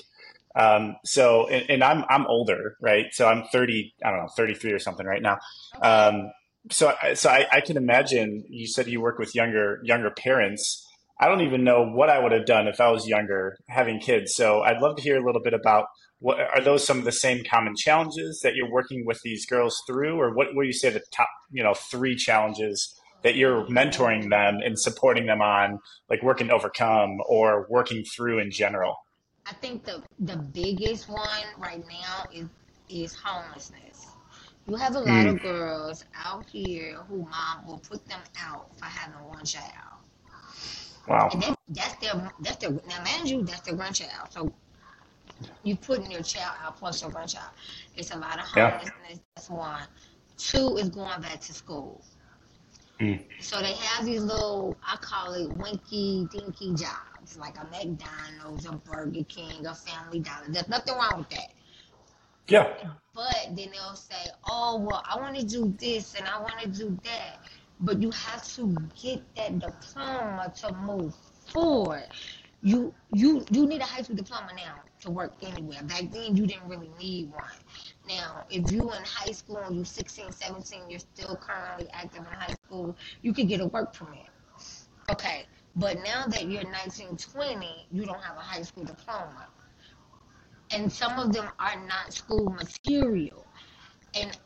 Um, 0.55 0.97
so 1.05 1.47
and, 1.49 1.69
and 1.71 1.85
I'm 1.85 2.05
I'm 2.11 2.27
older, 2.27 2.77
right? 2.81 3.07
So 3.13 3.27
I'm 3.27 3.45
30, 3.53 3.95
I 4.05 4.11
don't 4.11 4.21
know, 4.21 4.29
33 4.37 4.73
or 4.73 4.79
something 4.79 5.07
right 5.07 5.23
now. 5.23 5.39
Um, 5.81 6.31
so, 6.71 6.93
I- 7.03 7.15
so 7.15 7.29
I, 7.31 7.47
I 7.51 7.61
can 7.61 7.77
imagine. 7.77 8.45
You 8.49 8.67
said 8.67 8.87
you 8.87 9.01
work 9.01 9.19
with 9.19 9.35
younger 9.35 9.81
younger 9.85 10.11
parents. 10.11 10.87
I 11.21 11.29
don't 11.29 11.43
even 11.43 11.63
know 11.63 11.85
what 11.87 12.11
I 12.11 12.19
would 12.19 12.33
have 12.33 12.47
done 12.47 12.67
if 12.67 12.81
I 12.81 12.91
was 12.91 13.07
younger 13.07 13.57
having 13.69 14.01
kids. 14.01 14.35
So, 14.35 14.63
I'd 14.63 14.81
love 14.81 14.97
to 14.97 15.03
hear 15.03 15.17
a 15.17 15.25
little 15.25 15.43
bit 15.43 15.55
about 15.55 15.87
what 16.19 16.39
are 16.41 16.61
those 16.61 16.87
some 16.87 16.99
of 16.99 17.05
the 17.05 17.13
same 17.13 17.43
common 17.45 17.75
challenges 17.77 18.41
that 18.43 18.55
you're 18.55 18.71
working 18.71 19.05
with 19.07 19.21
these 19.25 19.45
girls 19.47 19.75
through, 19.87 20.21
or 20.21 20.35
what 20.35 20.49
would 20.55 20.67
you 20.67 20.73
say 20.73 20.91
the 20.91 21.03
top 21.11 21.29
you 21.51 21.63
know 21.65 21.75
three 21.75 22.15
challenges 22.17 22.95
that 23.23 23.37
you're 23.37 23.67
mentoring 23.67 24.31
them 24.31 24.59
and 24.65 24.79
supporting 24.79 25.27
them 25.27 25.41
on, 25.43 25.79
like 26.11 26.23
working 26.23 26.49
to 26.49 26.55
overcome 26.55 27.19
or 27.29 27.67
working 27.71 28.05
through 28.17 28.39
in 28.41 28.51
general? 28.51 28.97
I 29.47 29.53
think 29.55 29.85
the 29.85 30.03
the 30.19 30.37
biggest 30.37 31.09
one 31.09 31.45
right 31.59 31.85
now 31.89 32.27
is 32.33 32.49
is 32.89 33.15
homelessness. 33.15 34.07
You 34.67 34.77
have 34.77 34.95
a 34.97 35.01
lot 35.01 35.27
Mm, 35.27 35.29
of 35.29 35.41
girls 35.41 36.05
out 36.15 36.49
here 36.51 36.97
who 37.09 37.23
mom 37.25 37.67
will 37.67 37.79
put 37.79 38.07
them 38.07 38.21
out 38.41 38.77
for 38.79 38.87
having 38.87 39.25
one 39.29 39.45
child, 39.45 40.03
wow. 41.07 41.31
and 41.33 41.43
that, 41.43 41.59
that's 41.69 41.95
their 41.97 42.33
that's 42.41 42.57
their 42.59 42.71
now 42.71 43.03
mind 43.05 43.29
you 43.29 43.43
that's 43.43 43.63
their 43.63 43.75
grandchild. 43.75 44.29
So 44.31 44.53
you 45.63 45.77
putting 45.77 46.11
your 46.11 46.23
child 46.23 46.57
out 46.63 46.77
plus 46.77 47.03
your 47.03 47.11
grandchild. 47.11 47.51
It's 47.97 48.11
a 48.13 48.17
lot 48.19 48.39
of 48.39 48.45
Yeah. 48.55 48.71
homelessness. 48.71 49.21
That's 49.35 49.51
one. 49.51 49.83
Two 50.37 50.77
is 50.77 50.89
going 50.89 51.21
back 51.21 51.41
to 51.41 51.53
school. 51.53 52.05
Mm, 53.03 53.21
So 53.41 53.61
they 53.61 53.75
have 53.75 54.07
these 54.07 54.23
little, 54.23 54.79
I 54.87 54.97
call 54.97 55.35
it 55.35 55.51
winky 55.57 56.29
dinky 56.31 56.75
jobs, 56.75 57.37
like 57.37 57.59
a 57.59 57.67
McDonald's, 57.67 58.67
a 58.67 58.73
Burger 58.73 59.25
King, 59.25 59.67
a 59.67 59.75
Family 59.75 60.21
Dollar. 60.21 60.47
There's 60.49 60.69
nothing 60.69 60.95
wrong 60.97 61.21
with 61.21 61.31
that. 61.31 61.51
yeah. 62.49 62.69
But 63.15 63.57
then 63.57 63.71
they'll 63.73 63.97
say, 63.97 64.31
oh, 64.45 64.79
well, 64.81 65.03
I 65.09 65.17
want 65.19 65.37
to 65.39 65.45
do 65.47 65.75
this 65.79 66.15
and 66.15 66.27
I 66.29 66.41
want 66.41 66.61
to 66.61 66.69
do 66.69 66.99
that. 67.05 67.41
But 67.81 68.03
you 68.03 68.11
have 68.13 68.45
to 68.57 68.91
get 69.01 69.35
that 69.37 69.59
diploma 69.61 70.53
to 70.61 70.73
move 70.73 71.15
forward. 71.15 72.09
You 72.63 72.95
you 73.11 73.45
you 73.51 73.67
need 73.67 73.81
a 73.83 73.85
high 73.87 74.03
school 74.03 74.17
diploma 74.17 74.53
now 74.57 74.83
to 75.03 75.11
work 75.11 75.35
anywhere. 75.43 75.83
Back 75.85 76.11
then, 76.11 76.37
you 76.37 76.47
didn't 76.47 76.69
really 76.69 76.91
need 76.99 77.33
one. 77.33 77.45
Now, 78.09 78.45
if 78.51 78.71
you 78.71 78.83
in 78.93 79.03
high 79.05 79.33
school 79.33 79.59
and 79.59 79.77
you're 79.77 79.85
16, 79.85 80.33
17, 80.33 80.91
you're 80.91 81.01
still 81.01 81.37
currently 81.37 81.89
active 81.93 82.21
in 82.21 82.25
high 82.39 82.55
school, 82.55 82.97
you 83.23 83.33
could 83.33 83.49
get 83.49 83.61
a 83.61 83.67
work 83.67 83.93
permit. 83.95 84.27
Okay. 85.11 85.47
But 85.77 86.03
now 86.05 86.27
that 86.29 86.49
you're 86.49 86.65
19, 86.71 87.17
20, 87.17 87.87
you 87.91 88.05
don't 88.05 88.21
have 88.23 88.37
a 88.37 88.41
high 88.41 88.63
school 88.63 88.85
diploma 88.85 89.49
and 90.73 90.91
some 90.91 91.19
of 91.19 91.33
them 91.33 91.49
are 91.59 91.77
not 91.87 92.13
school 92.13 92.51
material. 92.51 93.47
And 94.15 94.37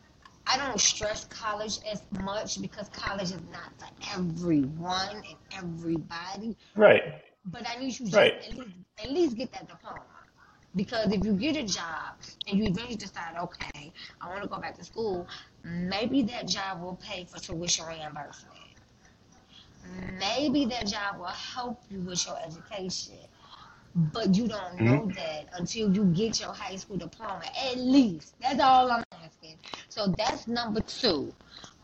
I 0.47 0.57
don't 0.59 0.81
stress 0.81 1.25
college 1.27 1.79
as 1.91 2.03
much 2.23 2.61
because 2.61 2.89
college 2.91 3.31
is 3.33 3.41
not 3.53 3.73
for 3.79 3.89
everyone 4.15 5.17
and 5.17 5.37
everybody. 5.53 6.57
Right. 6.77 7.23
But 7.47 7.67
I 7.69 7.77
need 7.79 7.99
you 7.99 8.11
to 8.11 8.17
Right. 8.17 8.35
at 8.35 8.57
least, 8.57 8.71
at 9.03 9.11
least 9.11 9.37
get 9.37 9.53
that 9.53 9.69
diploma 9.69 10.03
Because 10.77 11.13
if 11.13 11.25
you 11.25 11.33
get 11.35 11.57
a 11.57 11.65
job 11.65 12.17
and 12.49 12.59
you 12.59 12.67
eventually 12.67 12.97
decide, 12.97 13.37
okay, 13.39 13.93
I 14.21 14.29
want 14.29 14.43
to 14.43 14.49
go 14.49 14.59
back 14.59 14.77
to 14.77 14.85
school, 14.85 15.27
maybe 15.65 16.23
that 16.25 16.49
job 16.49 16.83
will 16.83 16.97
pay 16.97 17.25
for 17.25 17.39
tuition 17.41 17.87
reimbursement. 17.87 18.55
Maybe 20.21 20.67
that 20.67 20.87
job 20.87 21.19
will 21.19 21.27
help 21.27 21.83
you 21.91 22.01
with 22.01 22.27
your 22.27 22.39
education. 22.45 23.17
But 23.95 24.35
you 24.37 24.49
don't 24.49 24.83
know 24.85 25.07
hmm 25.07 25.11
that 25.17 25.49
until 25.55 25.93
you 25.95 26.05
get 26.07 26.41
your 26.41 26.53
high 26.53 26.77
school 26.77 26.97
diploma. 26.99 27.43
At 27.71 27.79
least. 27.79 28.35
That's 28.41 28.61
all 28.61 28.91
I'm 28.91 29.05
asking. 29.13 29.59
So 29.89 30.09
that's 30.19 30.47
number 30.49 30.81
two. 30.81 31.33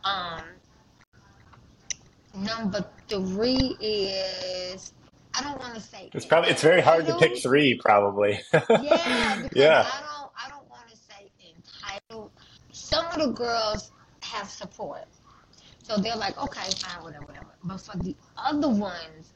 Um, 0.04 0.44
number 2.34 2.84
three 3.08 3.76
is 3.80 4.92
I 5.72 5.76
don't 5.76 5.80
want 5.80 5.90
to 5.90 5.96
say 5.96 6.10
It's 6.12 6.26
probably 6.26 6.50
it's 6.50 6.62
very 6.62 6.80
hard 6.80 7.06
to 7.06 7.16
pick 7.18 7.38
three, 7.42 7.78
probably. 7.78 8.40
Yeah, 8.52 9.48
Yeah. 9.54 9.86
I 9.90 10.00
don't 10.00 10.30
I 10.36 10.48
don't 10.50 10.68
want 10.68 10.88
to 10.90 10.96
say 10.96 11.30
entitled. 11.40 12.30
Some 12.72 13.06
of 13.06 13.18
the 13.18 13.28
girls 13.28 13.92
have 14.20 14.48
support. 14.48 15.04
So 15.82 15.96
they're 15.96 16.16
like, 16.16 16.40
okay, 16.42 16.70
fine, 16.78 17.02
whatever, 17.02 17.24
whatever. 17.24 17.46
But 17.64 17.80
for 17.80 17.96
the 17.98 18.14
other 18.36 18.68
ones, 18.68 19.32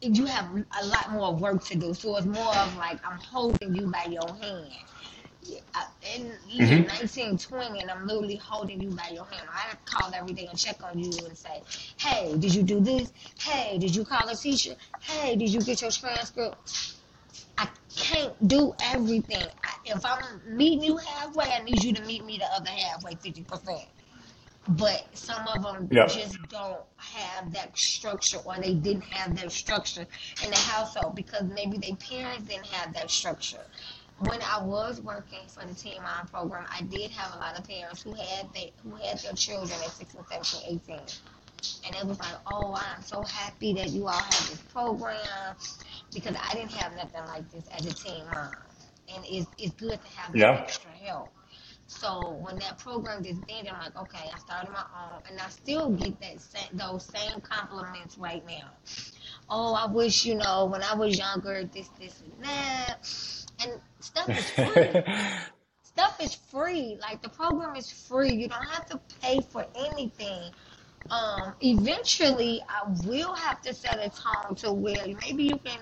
you 0.00 0.26
have 0.26 0.54
a 0.80 0.86
lot 0.86 1.10
more 1.12 1.34
work 1.34 1.64
to 1.64 1.76
do. 1.76 1.94
So 1.94 2.16
it's 2.16 2.26
more 2.26 2.54
of 2.56 2.76
like 2.76 2.98
I'm 3.06 3.18
holding 3.18 3.74
you 3.74 3.86
by 3.86 4.06
your 4.10 4.28
hand. 4.40 4.70
In 6.14 6.32
year 6.48 6.78
hmm 6.78 6.82
1920, 6.88 7.80
and 7.80 7.90
I'm 7.90 8.06
literally 8.06 8.36
holding 8.36 8.80
you 8.80 8.90
by 8.90 9.08
your 9.12 9.24
hand. 9.24 9.48
I 9.52 9.74
call 9.84 10.12
every 10.14 10.32
day 10.34 10.46
and 10.46 10.58
check 10.58 10.82
on 10.82 10.98
you 10.98 11.10
and 11.26 11.36
say, 11.36 11.62
hey, 11.98 12.36
did 12.38 12.54
you 12.54 12.62
do 12.62 12.80
this? 12.80 13.12
Hey, 13.38 13.78
did 13.78 13.94
you 13.94 14.04
call 14.04 14.28
a 14.28 14.34
teacher? 14.36 14.76
Hey, 15.00 15.36
did 15.36 15.50
you 15.50 15.60
get 15.62 15.80
your 15.82 15.90
transcript? 15.90 16.56
I 17.58 17.68
can't 17.94 18.48
do 18.48 18.74
everything. 18.82 19.48
I, 19.64 19.74
if 19.86 20.04
I'm 20.04 20.40
meeting 20.56 20.82
you 20.84 20.96
halfway, 20.98 21.46
I 21.50 21.62
need 21.62 21.82
you 21.82 21.92
to 21.94 22.02
meet 22.02 22.24
me 22.24 22.38
the 22.38 22.46
other 22.46 22.70
halfway, 22.70 23.14
50%. 23.16 23.88
But 24.68 25.06
some 25.14 25.46
of 25.48 25.62
them 25.62 25.92
just 26.06 26.48
don't 26.48 26.82
have 26.96 27.52
that 27.52 27.76
structure 27.76 28.38
or 28.44 28.56
they 28.56 28.74
didn't 28.74 29.04
have 29.04 29.36
that 29.36 29.52
structure 29.52 30.06
in 30.42 30.50
the 30.50 30.56
household 30.56 31.14
because 31.16 31.44
maybe 31.44 31.78
their 31.78 31.96
parents 31.96 32.48
didn't 32.48 32.66
have 32.66 32.94
that 32.94 33.10
structure. 33.10 33.66
When 34.20 34.40
I 34.42 34.62
was 34.62 35.00
working 35.00 35.40
for 35.48 35.66
the 35.66 35.74
Teen 35.74 36.02
Mom 36.02 36.26
program, 36.28 36.66
I 36.70 36.82
did 36.82 37.10
have 37.10 37.34
a 37.34 37.38
lot 37.38 37.58
of 37.58 37.66
parents 37.68 38.02
who 38.02 38.14
had 38.14 38.48
they 38.54 38.72
who 38.82 38.94
had 38.96 39.18
their 39.18 39.32
children 39.34 39.78
at 39.84 39.90
16, 39.90 40.22
17, 40.30 40.80
18. 40.86 41.00
And 41.86 41.96
it 41.96 42.06
was 42.06 42.18
like, 42.20 42.36
oh, 42.46 42.74
I'm 42.76 43.02
so 43.02 43.22
happy 43.22 43.72
that 43.74 43.90
you 43.90 44.06
all 44.06 44.12
have 44.12 44.50
this 44.50 44.60
program 44.72 45.56
because 46.12 46.36
I 46.40 46.54
didn't 46.54 46.72
have 46.72 46.94
nothing 46.96 47.24
like 47.26 47.50
this 47.50 47.66
as 47.68 47.86
a 47.86 47.92
teen 47.94 48.24
mom. 48.32 48.52
And 49.14 49.24
it's, 49.28 49.48
it's 49.58 49.74
good 49.74 50.00
to 50.02 50.08
have 50.18 50.34
Yeah. 50.36 50.52
extra 50.62 50.90
help. 50.92 51.32
So 51.86 52.38
when 52.40 52.58
that 52.60 52.78
program 52.78 53.22
disbanded, 53.22 53.72
I'm 53.72 53.80
like, 53.80 53.96
okay, 53.96 54.30
I 54.34 54.38
started 54.38 54.70
my 54.72 54.84
own, 54.96 55.22
and 55.30 55.40
I 55.40 55.48
still 55.50 55.90
get 55.90 56.18
that 56.20 56.68
those 56.72 57.04
same 57.04 57.40
compliments 57.42 58.16
right 58.18 58.44
now. 58.46 58.70
Oh, 59.50 59.74
I 59.74 59.86
wish 59.90 60.24
you 60.24 60.34
know 60.34 60.64
when 60.66 60.82
I 60.82 60.94
was 60.94 61.18
younger, 61.18 61.64
this, 61.64 61.88
this, 62.00 62.22
and 62.22 62.44
that, 62.44 62.96
and 63.64 63.80
stuff 64.00 64.28
is 64.28 64.50
free. 64.50 65.02
Stuff 65.82 66.20
is 66.20 66.34
free. 66.34 66.98
Like 67.00 67.22
the 67.22 67.28
program 67.28 67.76
is 67.76 67.88
free. 67.88 68.32
You 68.32 68.48
don't 68.48 68.66
have 68.66 68.84
to 68.86 69.00
pay 69.22 69.38
for 69.40 69.64
anything. 69.76 70.50
Um, 71.08 71.54
eventually, 71.62 72.60
I 72.68 72.90
will 73.06 73.32
have 73.32 73.62
to 73.62 73.72
set 73.72 73.98
a 73.98 74.10
tone 74.10 74.56
to 74.56 74.72
where 74.72 75.06
maybe 75.20 75.44
you 75.44 75.56
can, 75.64 75.78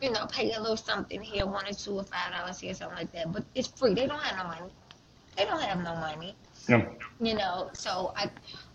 you 0.00 0.10
know, 0.10 0.26
pay 0.26 0.52
a 0.52 0.60
little 0.60 0.78
something 0.78 1.20
here, 1.20 1.44
one 1.44 1.66
or 1.66 1.74
two 1.74 1.98
or 1.98 2.04
five 2.04 2.32
dollars 2.32 2.60
here, 2.60 2.72
something 2.72 2.96
like 2.96 3.12
that. 3.12 3.30
But 3.30 3.44
it's 3.54 3.68
free. 3.68 3.92
They 3.92 4.06
don't 4.06 4.22
have 4.22 4.38
no 4.38 4.44
money. 4.44 4.72
They 5.36 5.44
don't 5.44 5.60
have 5.60 5.82
no 5.82 5.96
money. 5.96 6.34
Yeah. 6.66 6.88
You 7.20 7.34
know, 7.34 7.70
so 7.74 8.14
I 8.16 8.30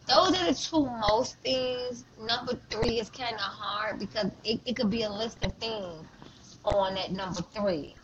those 0.08 0.40
are 0.40 0.46
the 0.46 0.54
two 0.54 0.86
most 1.10 1.38
things. 1.40 2.06
Number 2.20 2.54
three 2.70 3.00
is 3.00 3.10
kind 3.10 3.34
of 3.34 3.42
hard 3.42 4.00
because 4.00 4.32
it, 4.44 4.62
it 4.66 4.76
could 4.76 4.90
be 4.90 5.04
a 5.04 5.10
list 5.10 5.44
of 5.44 5.54
things 5.54 6.06
on 6.64 6.96
that 6.96 7.12
number 7.12 7.42
three. 7.54 7.96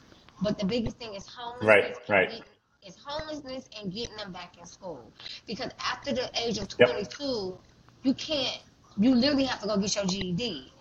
But 0.43 0.59
the 0.59 0.65
biggest 0.67 0.97
thing 0.97 1.15
is 1.15 1.27
homelessness 1.27 1.99
right. 2.09 2.29
getting 2.29 2.43
is 2.87 2.97
homelessness 3.05 3.69
and 3.79 3.93
getting 3.93 4.17
them 4.17 4.33
back 4.33 4.57
in 4.59 4.67
school. 4.67 5.13
Because 5.47 5.71
after 5.79 6.13
the 6.13 6.31
age 6.35 6.59
of 6.59 6.69
Yep. 6.79 6.89
22, 6.89 7.59
you 8.03 8.15
can't. 8.15 8.61
You 8.99 9.15
literally 9.15 9.45
have 9.45 9.61
to 9.61 9.67
go 9.67 9.77
get 9.77 9.95
your 9.95 10.05
GED. 10.05 10.73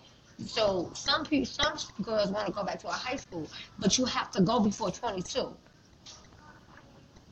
So 0.45 0.91
some 0.95 1.25
people, 1.25 1.45
some 1.47 1.77
girls 2.03 2.31
want 2.31 2.47
to 2.47 2.53
go 2.53 2.63
back 2.65 2.79
to 2.81 2.89
a 2.89 2.93
high 2.93 3.17
school, 3.17 3.49
but 3.79 3.97
you 3.97 4.05
have 4.05 4.31
to 4.33 4.41
go 4.43 4.59
before 4.61 4.91
22 4.91 5.55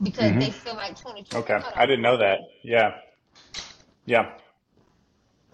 because 0.02 0.32
hmm 0.32 0.38
they 0.38 0.50
feel 0.50 0.74
like 0.76 1.00
22 1.00 1.38
Okay. 1.38 1.60
I 1.76 1.86
didn't 1.86 2.02
know 2.02 2.18
that. 2.18 2.40
Yeah. 2.64 2.94
Yeah. 4.06 4.32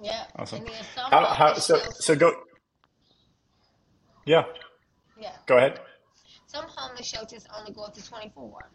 Yeah, 0.03 0.25
Awesome. 0.37 0.61
and 0.61 0.67
then 0.67 0.85
some 0.95 1.11
How 1.11 1.25
how 1.27 1.55
so 1.55 1.81
so 2.01 2.17
go 2.17 2.33
yeah, 4.27 4.45
yeah, 5.21 5.37
go 5.47 5.57
ahead. 5.59 5.81
Some 6.49 6.65
homeless 6.69 7.07
shelters 7.07 7.47
only 7.59 7.73
go 7.73 7.83
up 7.83 7.95
to 7.95 8.03
24. 8.05 8.71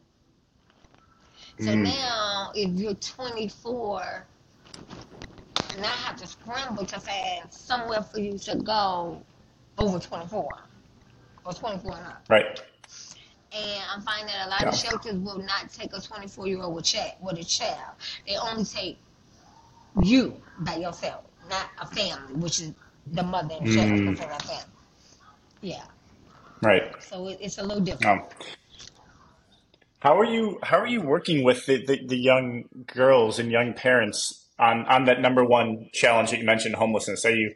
So 1.59 1.71
Mm. 1.71 1.83
now, 1.83 2.51
if 2.55 2.69
you're 2.79 2.93
24, 2.93 4.27
now 5.79 5.85
I 5.87 5.97
have 6.07 6.17
to 6.17 6.27
scramble 6.27 6.85
to 6.85 6.99
find 6.99 7.51
somewhere 7.51 8.03
for 8.03 8.19
you 8.19 8.37
to 8.39 8.55
go 8.57 9.23
over 9.77 9.99
24 9.99 10.57
or 11.45 11.53
24 11.53 11.97
and 11.97 12.05
up. 12.07 12.25
Right. 12.29 12.61
And 13.51 13.83
I'm 13.91 14.01
finding 14.01 14.27
that 14.27 14.47
a 14.47 14.49
lot 14.49 14.67
of 14.67 14.75
shelters 14.75 15.15
will 15.15 15.39
not 15.39 15.71
take 15.73 15.93
a 15.93 15.99
24 16.01 16.47
year 16.47 16.61
old 16.61 16.75
with, 16.75 16.85
child, 16.85 17.13
with 17.21 17.39
a 17.39 17.43
child. 17.43 17.95
They 18.27 18.37
only 18.37 18.65
take 18.65 18.99
you 20.01 20.41
by 20.59 20.75
yourself, 20.77 21.25
not 21.49 21.69
a 21.79 21.87
family, 21.87 22.33
which 22.35 22.61
is 22.61 22.73
the 23.07 23.23
mother 23.23 23.55
and 23.55 23.67
child 23.69 23.89
Mm. 23.99 24.19
a 24.19 24.39
family. 24.41 24.65
Yeah. 25.61 25.85
Right. 26.63 26.91
So 27.03 27.27
it, 27.27 27.39
it's 27.41 27.57
a 27.57 27.63
little 27.63 27.83
different. 27.83 28.21
Um, 28.21 28.27
how 29.99 30.19
are 30.19 30.25
you 30.25 30.59
how 30.63 30.79
are 30.79 30.87
you 30.87 31.01
working 31.01 31.43
with 31.43 31.65
the, 31.65 31.85
the, 31.85 32.05
the 32.05 32.17
young 32.17 32.65
girls 32.87 33.39
and 33.39 33.51
young 33.51 33.73
parents 33.73 34.47
on, 34.59 34.85
on 34.85 35.05
that 35.05 35.21
number 35.21 35.45
one 35.45 35.89
challenge 35.93 36.31
that 36.31 36.39
you 36.39 36.45
mentioned, 36.45 36.75
homelessness? 36.75 37.25
Are 37.25 37.35
you 37.35 37.53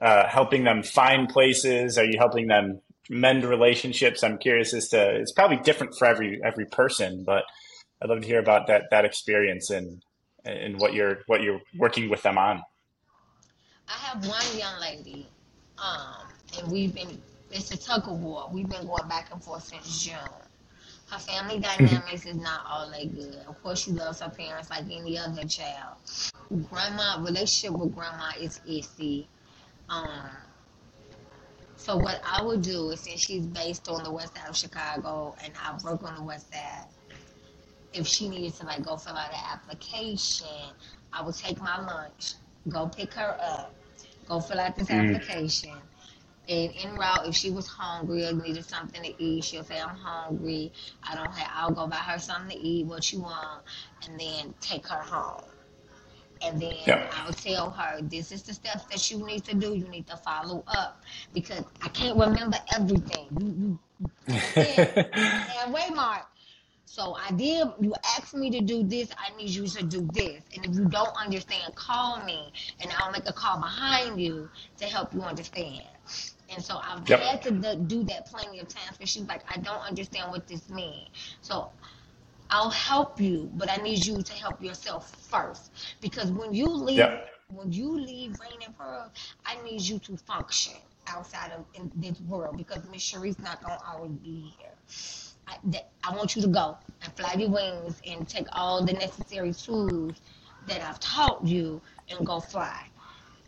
uh, 0.00 0.26
helping 0.28 0.64
them 0.64 0.82
find 0.82 1.28
places? 1.28 1.98
Are 1.98 2.04
you 2.04 2.18
helping 2.18 2.46
them 2.46 2.80
mend 3.08 3.44
relationships? 3.44 4.22
I'm 4.22 4.38
curious 4.38 4.72
as 4.72 4.88
to 4.88 5.16
it's 5.16 5.32
probably 5.32 5.58
different 5.58 5.94
for 5.98 6.06
every 6.06 6.40
every 6.44 6.66
person, 6.66 7.24
but 7.24 7.44
I'd 8.00 8.08
love 8.08 8.20
to 8.20 8.26
hear 8.26 8.40
about 8.40 8.68
that 8.68 8.84
that 8.90 9.04
experience 9.04 9.70
and 9.70 10.02
and 10.44 10.80
what 10.80 10.94
you're 10.94 11.18
what 11.26 11.42
you're 11.42 11.60
working 11.76 12.08
with 12.08 12.22
them 12.22 12.38
on. 12.38 12.62
I 13.88 13.92
have 13.92 14.26
one 14.26 14.56
young 14.56 14.80
lady, 14.80 15.28
um, 15.76 16.28
and 16.56 16.70
we've 16.70 16.94
been, 16.94 17.20
it's 17.50 17.70
a 17.72 17.76
tug 17.76 18.08
of 18.08 18.20
war. 18.20 18.48
We've 18.52 18.68
been 18.68 18.86
going 18.86 19.08
back 19.08 19.30
and 19.32 19.42
forth 19.42 19.64
since 19.64 20.04
June. 20.04 20.16
Her 21.10 21.18
family 21.18 21.58
dynamics 21.60 22.26
is 22.26 22.36
not 22.36 22.64
all 22.68 22.90
that 22.90 23.14
good. 23.14 23.36
Of 23.46 23.62
course, 23.62 23.82
she 23.84 23.92
loves 23.92 24.20
her 24.20 24.30
parents 24.30 24.70
like 24.70 24.84
any 24.84 25.18
other 25.18 25.44
child. 25.44 25.96
Grandma, 26.70 27.22
relationship 27.22 27.78
with 27.78 27.94
grandma 27.94 28.30
is 28.40 28.60
iffy. 28.68 29.26
Um, 29.88 30.30
so 31.76 31.96
what 31.96 32.20
I 32.24 32.42
would 32.42 32.62
do 32.62 32.90
is 32.90 33.00
since 33.00 33.20
she's 33.22 33.46
based 33.46 33.88
on 33.88 34.04
the 34.04 34.12
west 34.12 34.36
side 34.36 34.48
of 34.48 34.56
Chicago 34.56 35.34
and 35.42 35.52
I 35.62 35.76
work 35.84 36.02
on 36.04 36.14
the 36.16 36.22
west 36.22 36.52
side, 36.52 36.86
if 37.92 38.06
she 38.06 38.28
needed 38.28 38.54
to 38.54 38.66
like 38.66 38.82
go 38.82 38.96
fill 38.96 39.16
out 39.16 39.30
an 39.32 39.40
application, 39.52 40.46
I 41.12 41.22
would 41.22 41.34
take 41.36 41.60
my 41.60 41.80
lunch, 41.80 42.34
go 42.68 42.88
pick 42.88 43.14
her 43.14 43.36
up, 43.40 43.74
go 44.28 44.40
fill 44.40 44.60
out 44.60 44.76
this 44.76 44.88
Mm. 44.88 45.00
application. 45.16 45.76
And 46.48 46.72
in 46.72 46.96
route, 46.96 47.28
if 47.28 47.34
she 47.36 47.50
was 47.50 47.66
hungry 47.68 48.26
or 48.26 48.32
needed 48.32 48.64
something 48.64 49.02
to 49.02 49.22
eat, 49.22 49.44
she'll 49.44 49.64
say, 49.64 49.80
I'm 49.80 49.96
hungry. 49.96 50.72
I 51.02 51.14
don't 51.14 51.32
have, 51.32 51.50
I'll 51.54 51.70
go 51.70 51.86
buy 51.86 51.96
her 51.96 52.18
something 52.18 52.58
to 52.58 52.64
eat, 52.64 52.86
what 52.86 53.12
you 53.12 53.20
want, 53.20 53.62
and 54.06 54.18
then 54.18 54.54
take 54.60 54.86
her 54.88 55.00
home. 55.02 55.42
And 56.42 56.60
then. 56.60 56.74
I'll 57.12 57.32
tell 57.32 57.70
her, 57.70 58.00
this 58.02 58.32
is 58.32 58.42
the 58.42 58.54
steps 58.54 58.84
that 58.86 59.10
you 59.10 59.24
need 59.24 59.44
to 59.44 59.54
do. 59.54 59.74
You 59.74 59.88
need 59.88 60.06
to 60.08 60.16
follow 60.16 60.64
up 60.66 61.02
because 61.34 61.64
I 61.82 61.88
can't 61.88 62.18
remember 62.18 62.58
everything. 62.74 63.28
You, 63.38 63.78
you 64.56 65.22
halfway 65.22 65.90
mark. 65.94 66.26
So 66.90 67.16
I 67.16 67.32
did. 67.32 67.68
You 67.80 67.94
asked 68.18 68.34
me 68.34 68.50
to 68.52 68.62
do 68.62 68.84
this. 68.84 69.10
I 69.18 69.36
need 69.36 69.50
you 69.50 69.68
to 69.68 69.84
do 69.84 70.08
this. 70.12 70.44
And 70.56 70.66
if 70.66 70.76
you 70.76 70.86
don't 70.86 71.16
understand, 71.16 71.76
call 71.76 72.24
me, 72.24 72.52
and 72.80 72.92
I'll 72.98 73.12
make 73.12 73.28
a 73.28 73.34
call 73.34 73.60
behind 73.60 74.20
you 74.20 74.50
to 74.78 74.86
help 74.86 75.14
you 75.14 75.22
understand. 75.22 75.84
And 76.50 76.64
so 76.64 76.78
I've 76.82 77.08
Yep. 77.08 77.20
had 77.20 77.42
to 77.44 77.52
do 77.76 78.04
that 78.04 78.26
plenty 78.26 78.60
of 78.60 78.68
times. 78.68 78.98
Because 78.98 79.10
she's 79.10 79.28
like, 79.28 79.44
I 79.50 79.58
don't 79.58 79.82
understand 79.82 80.32
what 80.32 80.48
this 80.48 80.70
means. 80.70 81.10
So 81.42 81.72
I'll 82.50 82.70
help 82.70 83.20
you, 83.20 83.50
but 83.54 83.70
I 83.70 83.78
need 83.78 84.06
you 84.06 84.22
to 84.22 84.34
help 84.34 84.62
yourself 84.62 85.10
first. 85.30 85.72
Because 86.00 86.32
when 86.32 86.54
you 86.54 86.68
leave, 86.68 86.98
Yep. 86.98 87.28
when 87.48 87.72
you 87.72 87.98
leave 88.00 88.38
Reigning 88.40 88.74
Pearl, 88.78 89.12
I 89.46 89.62
need 89.62 89.82
you 89.82 90.00
to 90.00 90.18
function. 90.18 90.74
outside 91.08 91.52
of 91.52 91.66
in 91.74 91.90
this 91.96 92.20
world 92.22 92.56
because 92.58 92.84
Miss 92.90 93.02
Cherie's 93.02 93.40
not 93.40 93.62
gonna 93.62 93.80
always 93.86 94.12
be 94.18 94.54
here. 94.58 94.76
I, 95.50 95.58
that, 95.72 95.90
I 96.04 96.16
want 96.16 96.36
you 96.36 96.42
to 96.42 96.48
go 96.48 96.78
and 97.02 97.12
fly 97.14 97.34
your 97.38 97.50
wings 97.50 98.00
and 98.06 98.28
take 98.28 98.46
all 98.52 98.84
the 98.84 98.94
necessary 98.94 99.52
tools 99.54 100.20
that 100.66 100.82
I've 100.82 101.00
taught 101.00 101.46
you 101.46 101.82
and 102.10 102.26
go 102.26 102.40
fly 102.40 102.86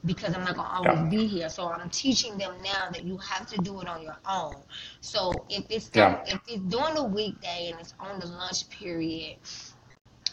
because 0.04 0.34
I'm 0.34 0.44
not 0.44 0.56
gonna 0.56 0.68
always 0.68 1.00
Yeah. 1.00 1.10
be 1.10 1.26
here. 1.26 1.48
So 1.50 1.68
I'm 1.68 1.90
teaching 1.90 2.38
them 2.38 2.54
now 2.62 2.90
that 2.92 3.04
you 3.04 3.18
have 3.18 3.46
to 3.48 3.60
do 3.60 3.80
it 3.80 3.88
on 3.88 4.02
your 4.02 4.16
own. 4.28 4.62
So 5.00 5.46
if 5.50 5.64
it's 5.70 5.92
Yeah. 5.94 6.24
if 6.26 6.40
it's 6.48 6.62
during 6.64 6.94
the 6.94 7.04
weekday 7.04 7.70
and 7.70 7.80
it's 7.80 7.94
on 8.00 8.20
the 8.20 8.26
lunch 8.26 8.68
period, 8.70 9.38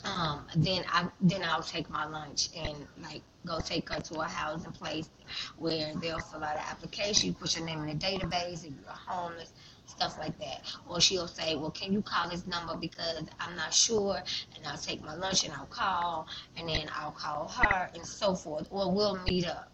um, 0.05 0.45
then 0.55 0.83
I 0.91 1.07
then 1.21 1.43
I'll 1.43 1.63
take 1.63 1.89
my 1.89 2.05
lunch 2.05 2.49
and 2.55 2.87
like 3.01 3.23
go 3.45 3.59
take 3.59 3.89
her 3.89 4.01
to 4.01 4.19
a 4.19 4.25
housing 4.25 4.71
place 4.71 5.09
where 5.57 5.93
they'll 5.95 6.19
fill 6.19 6.43
out 6.43 6.55
an 6.55 6.63
application, 6.69 7.27
you 7.27 7.33
put 7.33 7.55
your 7.57 7.65
name 7.65 7.79
in 7.83 7.87
the 7.87 8.05
database, 8.05 8.65
if 8.65 8.73
you're 8.81 8.91
homeless, 9.07 9.53
stuff 9.89 10.17
like 10.19 10.37
that. 10.39 10.61
Or 10.87 11.01
she'll 11.01 11.27
say, 11.27 11.55
Well, 11.55 11.71
can 11.71 11.93
you 11.93 12.01
call 12.01 12.29
this 12.29 12.45
number 12.47 12.75
because 12.77 13.23
I'm 13.39 13.55
not 13.55 13.73
sure 13.73 14.17
and 14.55 14.67
I'll 14.67 14.77
take 14.77 15.01
my 15.03 15.15
lunch 15.15 15.43
and 15.45 15.53
I'll 15.53 15.65
call 15.67 16.27
and 16.57 16.69
then 16.69 16.89
I'll 16.95 17.11
call 17.11 17.47
her 17.49 17.89
and 17.93 18.05
so 18.05 18.35
forth. 18.35 18.67
Or 18.71 18.91
we'll 18.93 19.17
meet 19.23 19.45
up. 19.47 19.71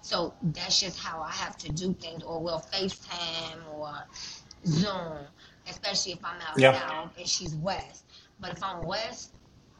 So 0.00 0.34
that's 0.42 0.80
just 0.80 0.98
how 0.98 1.20
I 1.20 1.30
have 1.32 1.56
to 1.58 1.70
do 1.72 1.92
things, 1.94 2.22
or 2.22 2.40
we'll 2.42 2.60
FaceTime 2.60 3.60
or 3.72 3.92
Zoom, 4.66 5.26
especially 5.68 6.12
if 6.12 6.24
I'm 6.24 6.40
out 6.42 6.60
Yeah. 6.60 6.72
south 6.72 7.12
and 7.18 7.28
she's 7.28 7.54
west. 7.56 8.04
But 8.40 8.52
if 8.52 8.62
I'm 8.62 8.82
west, 8.86 9.32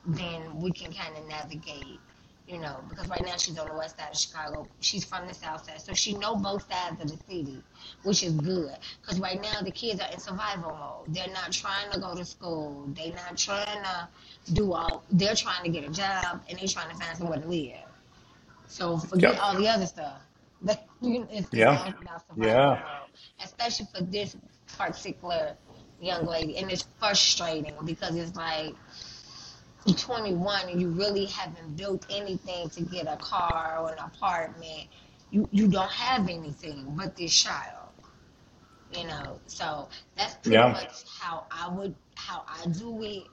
then 0.05 0.59
we 0.61 0.73
can 0.73 0.93
kind 0.93 1.17
of 1.17 1.27
navigate, 1.27 2.01
you 2.49 2.59
know, 2.59 2.83
because 2.89 3.09
right 3.09 3.25
now 3.25 3.37
she's 3.37 3.59
on 3.59 3.69
the 3.69 3.75
west 3.75 3.99
side 3.99 4.11
of 4.13 4.19
Chicago. 4.19 4.67
She's 4.81 5.05
from 5.05 5.29
the 5.29 5.35
south 5.35 5.65
side, 5.67 5.81
so 5.81 5.93
she 5.95 6.15
know 6.15 6.35
both 6.37 6.67
sides 6.73 7.01
of 7.01 7.09
the 7.11 7.17
city, 7.33 7.63
which 8.05 8.23
is 8.23 8.33
good. 8.33 8.75
Because 9.01 9.21
right 9.21 9.41
now 9.41 9.61
the 9.63 9.71
kids 9.71 10.01
are 10.01 10.11
in 10.13 10.19
survival 10.19 10.73
mode. 10.75 11.15
They're 11.15 11.33
not 11.33 11.53
trying 11.53 11.91
to 11.93 12.01
go 12.01 12.15
to 12.15 12.25
school. 12.25 12.89
They're 12.97 13.13
not 13.15 13.37
trying 13.37 13.83
to 13.85 14.09
do 14.53 14.73
all. 14.73 15.05
They're 15.11 15.35
trying 15.35 15.65
to 15.65 15.71
get 15.71 15.85
a 15.85 15.91
job 15.93 16.43
and 16.49 16.59
they're 16.59 16.69
trying 16.69 16.91
to 16.91 16.97
find 16.97 17.17
somewhere 17.17 17.41
to 17.41 17.49
live. 17.49 17.77
So 18.67 18.99
forget 18.99 19.35
Yeah. 19.35 19.41
all 19.41 19.57
the 19.57 19.69
other 19.69 19.87
stuff. 19.87 20.21
But 20.63 20.87
you 21.03 21.21
know, 21.21 21.29
it's 21.31 21.51
Yeah. 21.53 21.93
about 22.01 22.25
Yeah. 22.37 22.81
mode, 22.81 23.11
especially 23.45 23.87
for 23.95 24.03
this 24.03 24.37
particular 24.79 25.57
young 26.01 26.27
lady, 26.27 26.57
and 26.59 26.71
it's 26.71 26.87
frustrating 26.99 27.75
because 27.85 28.17
it's 28.17 28.37
like 28.37 28.77
you're 29.89 29.97
21 29.97 30.69
and 30.71 30.81
you 30.81 30.91
really 30.91 31.27
haven't 31.27 31.77
built 31.77 32.07
anything 32.11 32.69
to 32.71 32.83
get 32.83 33.07
a 33.07 33.17
car 33.17 33.79
or 33.81 33.93
an 33.93 33.99
apartment. 34.01 34.89
You 35.31 35.49
you 35.53 35.69
don't 35.69 35.91
have 35.91 36.29
anything 36.29 36.95
but 36.97 37.17
this 37.17 37.35
child, 37.35 37.91
you 38.93 39.07
know. 39.07 39.41
So 39.47 39.89
that's 40.17 40.35
pretty 40.37 40.57
Yeah. 40.57 40.73
much 40.73 41.05
how 41.21 41.47
I 41.51 41.69
would 41.69 41.95
how 42.17 42.45
I 42.49 42.67
do 42.69 43.03
it, 43.03 43.25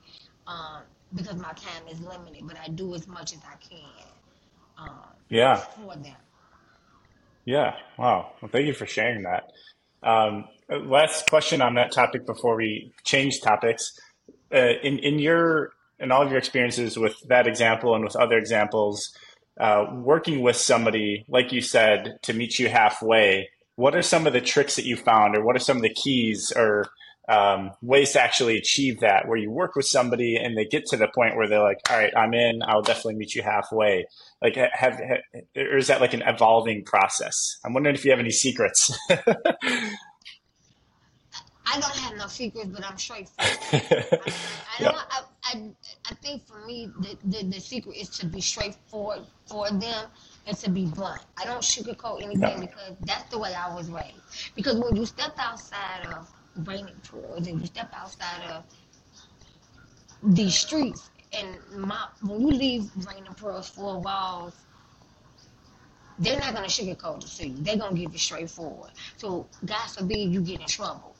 um, 0.46 0.82
because 1.14 1.36
my 1.36 1.52
time 1.52 1.88
is 1.90 2.00
limited. 2.00 2.46
But 2.46 2.58
I 2.58 2.68
do 2.68 2.94
as 2.94 3.06
much 3.08 3.34
as 3.34 3.40
I 3.44 3.56
can 3.56 4.06
um, 4.78 5.08
Yeah. 5.30 5.56
for 5.56 5.96
them. 5.96 6.16
Yeah. 7.44 7.76
Wow. 7.98 8.32
Well, 8.42 8.50
thank 8.52 8.66
you 8.66 8.74
for 8.74 8.86
sharing 8.86 9.22
that. 9.24 9.44
Um, 10.02 10.46
last 10.68 11.28
question 11.30 11.62
on 11.62 11.74
that 11.76 11.92
topic 11.92 12.26
before 12.26 12.56
we 12.56 12.92
change 13.04 13.40
topics. 13.40 13.92
Uh, 14.54 14.74
in 14.82 14.98
in 15.00 15.18
your 15.18 15.72
in 15.98 16.12
all 16.12 16.22
of 16.22 16.28
your 16.30 16.38
experiences 16.38 16.98
with 16.98 17.16
that 17.28 17.46
example 17.46 17.94
and 17.94 18.04
with 18.04 18.16
other 18.16 18.38
examples, 18.38 19.16
uh, 19.58 19.86
working 19.94 20.42
with 20.42 20.56
somebody 20.56 21.24
like 21.28 21.52
you 21.52 21.60
said 21.60 22.18
to 22.22 22.32
meet 22.32 22.58
you 22.58 22.68
halfway, 22.68 23.48
what 23.76 23.94
are 23.94 24.02
some 24.02 24.26
of 24.26 24.32
the 24.32 24.40
tricks 24.40 24.76
that 24.76 24.84
you 24.86 24.96
found, 24.96 25.36
or 25.36 25.44
what 25.44 25.56
are 25.56 25.60
some 25.60 25.76
of 25.76 25.82
the 25.82 25.94
keys 25.94 26.52
or 26.54 26.86
um, 27.28 27.72
ways 27.82 28.12
to 28.12 28.20
actually 28.20 28.56
achieve 28.56 29.00
that? 29.00 29.28
Where 29.28 29.36
you 29.36 29.50
work 29.50 29.76
with 29.76 29.86
somebody 29.86 30.36
and 30.36 30.56
they 30.56 30.64
get 30.64 30.86
to 30.86 30.96
the 30.96 31.08
point 31.14 31.36
where 31.36 31.48
they're 31.48 31.62
like, 31.62 31.78
"All 31.90 31.98
right, 31.98 32.12
I'm 32.16 32.34
in. 32.34 32.60
I'll 32.62 32.82
definitely 32.82 33.16
meet 33.16 33.34
you 33.34 33.42
halfway." 33.42 34.06
Like, 34.40 34.56
ha- 34.56 34.70
have, 34.72 35.00
or 35.56 35.76
is 35.76 35.88
that 35.88 36.00
like 36.00 36.14
an 36.14 36.22
evolving 36.22 36.84
process? 36.84 37.58
I'm 37.64 37.74
wondering 37.74 37.94
if 37.96 38.04
you 38.04 38.10
have 38.12 38.20
any 38.20 38.30
secrets. 38.30 38.96
I 41.66 41.80
don't 41.80 41.96
have 41.96 42.16
no 42.16 42.26
secrets, 42.28 42.68
but 42.68 42.84
I'm 42.86 42.96
straightforward. 42.98 43.58
I, 43.72 44.84
I, 44.84 45.04
I, 45.10 45.22
I, 45.44 45.70
I 46.10 46.14
think 46.16 46.46
for 46.46 46.64
me, 46.64 46.92
the, 47.00 47.18
the, 47.24 47.44
the 47.44 47.60
secret 47.60 47.96
is 47.96 48.08
to 48.10 48.26
be 48.26 48.40
straightforward 48.40 49.22
for 49.46 49.70
them 49.70 50.06
and 50.46 50.56
to 50.58 50.70
be 50.70 50.86
blunt. 50.86 51.22
I 51.36 51.44
don't 51.44 51.62
sugarcoat 51.62 52.22
anything 52.22 52.40
Yeah. 52.42 52.60
because 52.60 52.96
that's 53.00 53.30
the 53.30 53.38
way 53.38 53.54
I 53.54 53.74
was 53.74 53.90
raised. 53.90 54.52
Because 54.54 54.76
when 54.78 54.96
you 54.96 55.06
step 55.06 55.34
outside 55.38 56.06
of 56.06 56.32
raining 56.66 57.00
pools 57.08 57.46
and 57.48 57.60
you 57.60 57.66
step 57.66 57.92
outside 57.94 58.42
of 58.50 58.64
these 60.22 60.54
streets, 60.54 61.10
and 61.32 61.58
my, 61.76 62.06
when 62.22 62.40
you 62.40 62.48
leave 62.48 62.90
Reigning 63.06 63.34
Pearls 63.34 63.68
four 63.68 64.00
walls, 64.00 64.54
they're 66.18 66.38
not 66.38 66.54
gonna 66.54 66.68
sugarcoat 66.68 67.24
it 67.24 67.28
to 67.36 67.48
you. 67.48 67.56
They're 67.58 67.76
gonna 67.76 67.96
give 67.96 68.14
it 68.14 68.20
straightforward. 68.20 68.92
So 69.18 69.48
God 69.64 69.86
forbid 69.88 70.32
you 70.32 70.40
get 70.40 70.60
in 70.60 70.66
trouble 70.66 71.15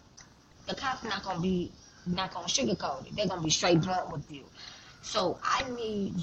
the 0.67 0.75
cops 0.75 1.05
not 1.05 1.23
gonna 1.23 1.41
be 1.41 1.73
not 2.07 2.33
gonna 2.33 2.47
sugarcoat 2.47 3.07
it. 3.07 3.17
They're 3.17 3.27
gonna 3.27 3.43
be 3.43 3.51
straight 3.51 3.81
blunt 3.81 4.11
with 4.13 4.31
you. 4.31 4.45
So 5.03 5.39
I 5.43 5.69
need 5.71 6.15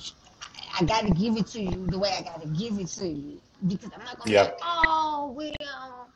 I 0.80 0.84
gotta 0.84 1.12
give 1.12 1.38
it 1.38 1.48
to 1.48 1.62
you 1.62 1.86
the 1.88 2.00
way 2.00 2.10
I 2.18 2.22
gotta 2.22 2.48
give 2.48 2.80
it 2.80 2.88
to 2.88 3.08
you. 3.08 3.42
Because 3.68 3.92
I'm 3.96 4.04
not 4.04 4.18
gonna 4.18 4.26
be 4.26 4.32
Yeah. 4.32 4.44
like, 4.44 4.60
oh 4.62 5.34
well, 5.36 6.08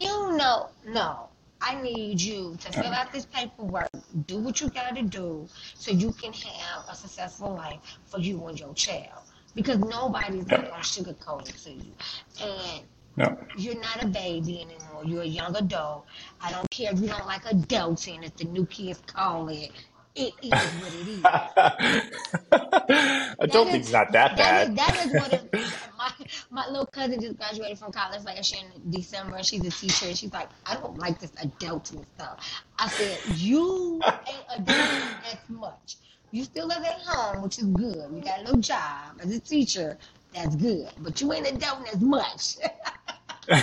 you 0.00 0.36
know 0.36 0.68
no. 0.86 1.28
I 1.64 1.80
need 1.80 2.20
you 2.20 2.56
to 2.60 2.72
fill 2.72 2.86
uh-huh. 2.86 3.02
out 3.02 3.12
this 3.12 3.26
paperwork, 3.26 3.88
do 4.26 4.38
what 4.38 4.60
you 4.60 4.68
gotta 4.68 5.02
do 5.02 5.48
so 5.74 5.92
you 5.92 6.10
can 6.12 6.32
have 6.32 6.88
a 6.90 6.94
successful 6.96 7.54
life 7.54 7.78
for 8.06 8.18
you 8.18 8.44
and 8.46 8.58
your 8.58 8.74
child. 8.74 9.22
Because 9.54 9.78
nobody's 9.78 10.46
not 10.48 10.68
gonna 10.68 10.82
sugarcoat 10.82 11.48
it 11.48 11.56
to 11.58 11.70
you. 11.70 11.92
And 12.40 12.82
No. 13.16 13.36
you're 13.56 13.78
not 13.80 14.02
a 14.02 14.06
baby 14.06 14.62
anymore. 14.62 15.04
You're 15.04 15.22
a 15.22 15.26
young 15.26 15.54
adult. 15.56 16.06
I 16.40 16.50
don't 16.52 16.70
care 16.70 16.92
if 16.92 17.00
you 17.00 17.08
don't 17.08 17.26
like 17.26 17.44
adulting, 17.44 18.24
as 18.24 18.32
the 18.32 18.44
new 18.44 18.66
kids 18.66 19.02
call 19.06 19.48
it. 19.48 19.70
It 20.14 20.34
is 20.42 20.50
what 20.80 20.92
it 20.94 21.08
is. 21.08 21.22
I 22.52 23.46
That 23.46 23.50
don't 23.50 23.70
think 23.70 23.84
is 23.84 23.84
it's 23.84 23.92
not 23.92 24.12
that 24.12 24.36
that 24.36 24.56
is 24.56 24.68
bad. 24.68 24.76
that 24.76 25.06
is 25.06 25.12
what 25.12 25.32
it, 25.32 25.48
my 25.98 26.12
my 26.50 26.66
little 26.68 26.86
cousin 26.86 27.20
just 27.20 27.36
graduated 27.36 27.78
from 27.78 27.92
college 27.92 28.24
last 28.24 28.52
year 28.54 28.62
in 28.74 28.90
December. 28.90 29.36
and 29.36 29.46
She's 29.46 29.64
a 29.66 29.70
teacher, 29.70 30.06
and 30.06 30.16
she's 30.16 30.32
like, 30.32 30.48
I 30.66 30.74
don't 30.76 30.98
like 30.98 31.18
this 31.18 31.30
adulting 31.32 32.04
stuff. 32.14 32.62
I 32.78 32.88
said, 32.88 33.18
you 33.36 34.00
ain't 34.04 34.66
adulting 34.66 35.32
as 35.32 35.38
much. 35.48 35.96
You 36.30 36.44
still 36.44 36.66
live 36.68 36.82
at 36.84 37.00
home, 37.06 37.42
which 37.42 37.58
is 37.58 37.64
good. 37.64 38.10
You 38.14 38.22
got 38.22 38.38
a 38.40 38.42
little 38.42 38.60
job 38.60 39.18
as 39.20 39.34
a 39.34 39.40
teacher, 39.40 39.98
that's 40.34 40.56
good. 40.56 40.90
But 40.98 41.20
you 41.20 41.32
ain't 41.32 41.46
adulting 41.46 41.92
as 41.94 42.00
much. 42.00 42.56
but 43.48 43.58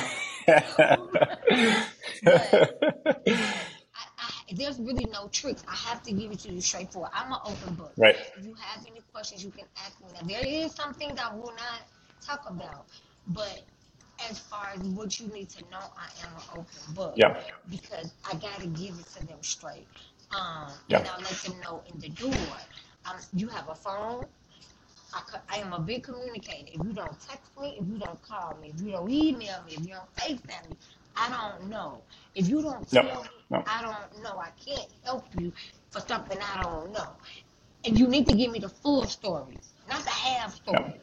I, 2.25 4.03
I, 4.17 4.31
there's 4.55 4.79
really 4.79 5.05
no 5.05 5.27
tricks. 5.29 5.63
I 5.67 5.75
have 5.75 6.03
to 6.03 6.11
give 6.13 6.31
it 6.31 6.39
to 6.39 6.53
you 6.53 6.61
straightforward. 6.61 7.11
I'm 7.13 7.31
an 7.31 7.39
open 7.45 7.75
book. 7.75 7.93
right. 7.97 8.15
If 8.37 8.45
you 8.45 8.55
have 8.59 8.85
any 8.87 9.01
questions, 9.13 9.43
you 9.43 9.51
can 9.51 9.65
ask 9.85 9.99
me. 10.01 10.07
Now, 10.13 10.27
there 10.27 10.45
is 10.45 10.73
some 10.73 10.93
things 10.93 11.19
I 11.19 11.33
will 11.35 11.51
not 11.51 11.81
talk 12.25 12.43
about, 12.49 12.87
but 13.27 13.61
as 14.29 14.39
far 14.39 14.69
as 14.75 14.81
what 14.81 15.19
you 15.19 15.27
need 15.27 15.49
to 15.51 15.63
know, 15.69 15.79
I 15.97 16.07
am 16.25 16.35
an 16.35 16.43
open 16.53 16.93
book 16.93 17.13
Yeah. 17.17 17.41
because 17.69 18.13
I 18.29 18.35
got 18.35 18.59
to 18.59 18.67
give 18.67 18.99
it 18.99 19.07
to 19.19 19.25
them 19.27 19.37
straight. 19.41 19.87
Um, 20.31 20.71
Yeah. 20.87 20.99
and 20.99 21.07
I 21.07 21.17
let 21.17 21.31
them 21.43 21.59
know 21.63 21.83
in 21.91 21.99
the 21.99 22.09
door. 22.09 22.33
Um, 23.05 23.17
you 23.33 23.47
have 23.47 23.69
a 23.69 23.75
phone. 23.75 24.25
I, 25.13 25.21
I 25.49 25.57
am 25.59 25.73
a 25.73 25.79
big 25.79 26.03
communicator. 26.03 26.69
If 26.73 26.83
you 26.85 26.93
don't 26.93 27.19
text 27.21 27.51
me, 27.59 27.77
if 27.81 27.87
you 27.87 27.97
don't 27.97 28.21
call 28.21 28.57
me, 28.61 28.73
if 28.75 28.81
you 28.81 28.91
don't 28.91 29.09
email 29.09 29.63
me, 29.65 29.73
if 29.75 29.81
you 29.81 29.93
don't 29.93 30.15
FaceTime 30.15 30.69
me, 30.69 30.77
I 31.15 31.29
don't 31.29 31.69
know. 31.69 32.03
If 32.35 32.47
you 32.49 32.61
don't 32.61 32.91
No. 32.93 33.01
tell 33.01 33.23
me, 33.23 33.29
No. 33.49 33.63
I 33.65 33.81
don't 33.81 34.23
know. 34.23 34.37
I 34.39 34.51
can't 34.65 34.87
help 35.03 35.25
you 35.37 35.51
for 35.91 36.01
something 36.01 36.37
I 36.41 36.63
don't 36.63 36.91
know. 36.93 37.09
And 37.85 37.97
you 37.99 38.07
need 38.07 38.27
to 38.27 38.35
give 38.35 38.51
me 38.51 38.59
the 38.59 38.69
full 38.69 39.05
story, 39.05 39.59
not 39.89 40.03
the 40.03 40.09
half 40.09 40.55
story. 40.55 41.01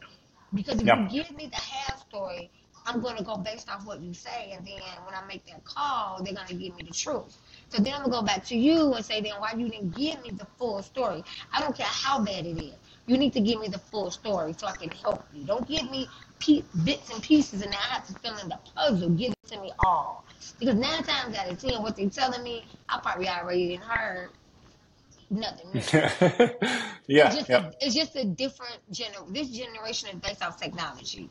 Because 0.53 0.81
if 0.81 0.87
you 0.87 1.07
give 1.09 1.31
me 1.35 1.47
the 1.47 1.57
half 1.57 2.01
story, 2.07 2.49
I'm 2.85 3.01
going 3.01 3.17
to 3.17 3.23
go 3.23 3.35
based 3.37 3.69
off 3.69 3.85
what 3.85 4.01
you 4.01 4.13
say. 4.13 4.51
And 4.53 4.65
then 4.65 4.81
when 5.05 5.13
I 5.13 5.25
make 5.27 5.45
that 5.47 5.63
call, 5.65 6.23
they're 6.23 6.33
going 6.33 6.47
to 6.47 6.53
give 6.55 6.75
me 6.77 6.83
the 6.83 6.93
truth. 6.93 7.37
So 7.69 7.81
then 7.83 7.93
I'm 7.93 7.99
going 8.01 8.11
to 8.11 8.17
go 8.19 8.21
back 8.23 8.45
to 8.45 8.57
you 8.57 8.93
and 8.93 9.05
say, 9.05 9.21
then 9.21 9.33
why 9.39 9.53
you 9.57 9.67
didn't 9.69 9.91
give 9.95 10.23
me 10.23 10.31
the 10.31 10.47
full 10.57 10.81
story? 10.83 11.23
I 11.51 11.59
don't 11.59 11.75
care 11.75 11.87
how 11.89 12.19
bad 12.23 12.45
it 12.45 12.57
is. 12.57 12.75
You 13.07 13.17
need 13.17 13.33
to 13.33 13.41
give 13.41 13.59
me 13.59 13.69
the 13.69 13.79
full 13.79 14.11
story 14.11 14.53
so 14.57 14.67
I 14.67 14.75
can 14.75 14.89
help 14.89 15.25
you. 15.33 15.45
Don't 15.45 15.67
give 15.67 15.89
me 15.89 16.07
pe- 16.39 16.63
bits 16.83 17.09
and 17.11 17.23
pieces 17.23 17.61
and 17.61 17.71
now 17.71 17.79
I 17.79 17.95
have 17.95 18.07
to 18.07 18.13
fill 18.15 18.37
in 18.37 18.49
the 18.49 18.59
puzzle. 18.75 19.09
Give 19.11 19.31
it 19.31 19.49
to 19.49 19.61
me 19.61 19.71
all. 19.79 20.25
Because 20.59 20.75
nine 20.75 21.03
times 21.03 21.35
out 21.37 21.49
of 21.49 21.59
ten, 21.59 21.81
what 21.81 21.95
they're 21.95 22.09
telling 22.09 22.43
me, 22.43 22.65
I 22.89 22.99
probably 22.99 23.29
already 23.29 23.75
heard 23.75 24.29
nothing 25.29 25.69
yeah. 27.07 27.27
It's 27.27 27.35
just, 27.35 27.49
Yeah. 27.49 27.71
it's 27.81 27.95
just 27.95 28.15
a 28.15 28.25
different 28.25 28.79
gener. 28.91 29.33
This 29.33 29.49
generation 29.49 30.09
is 30.09 30.15
based 30.15 30.43
off 30.43 30.59
technology, 30.59 31.29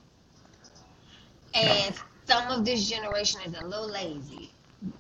and 1.55 1.95
some 2.27 2.49
of 2.49 2.65
this 2.65 2.89
generation 2.89 3.41
is 3.47 3.55
a 3.59 3.65
little 3.65 3.89
lazy. 3.89 4.51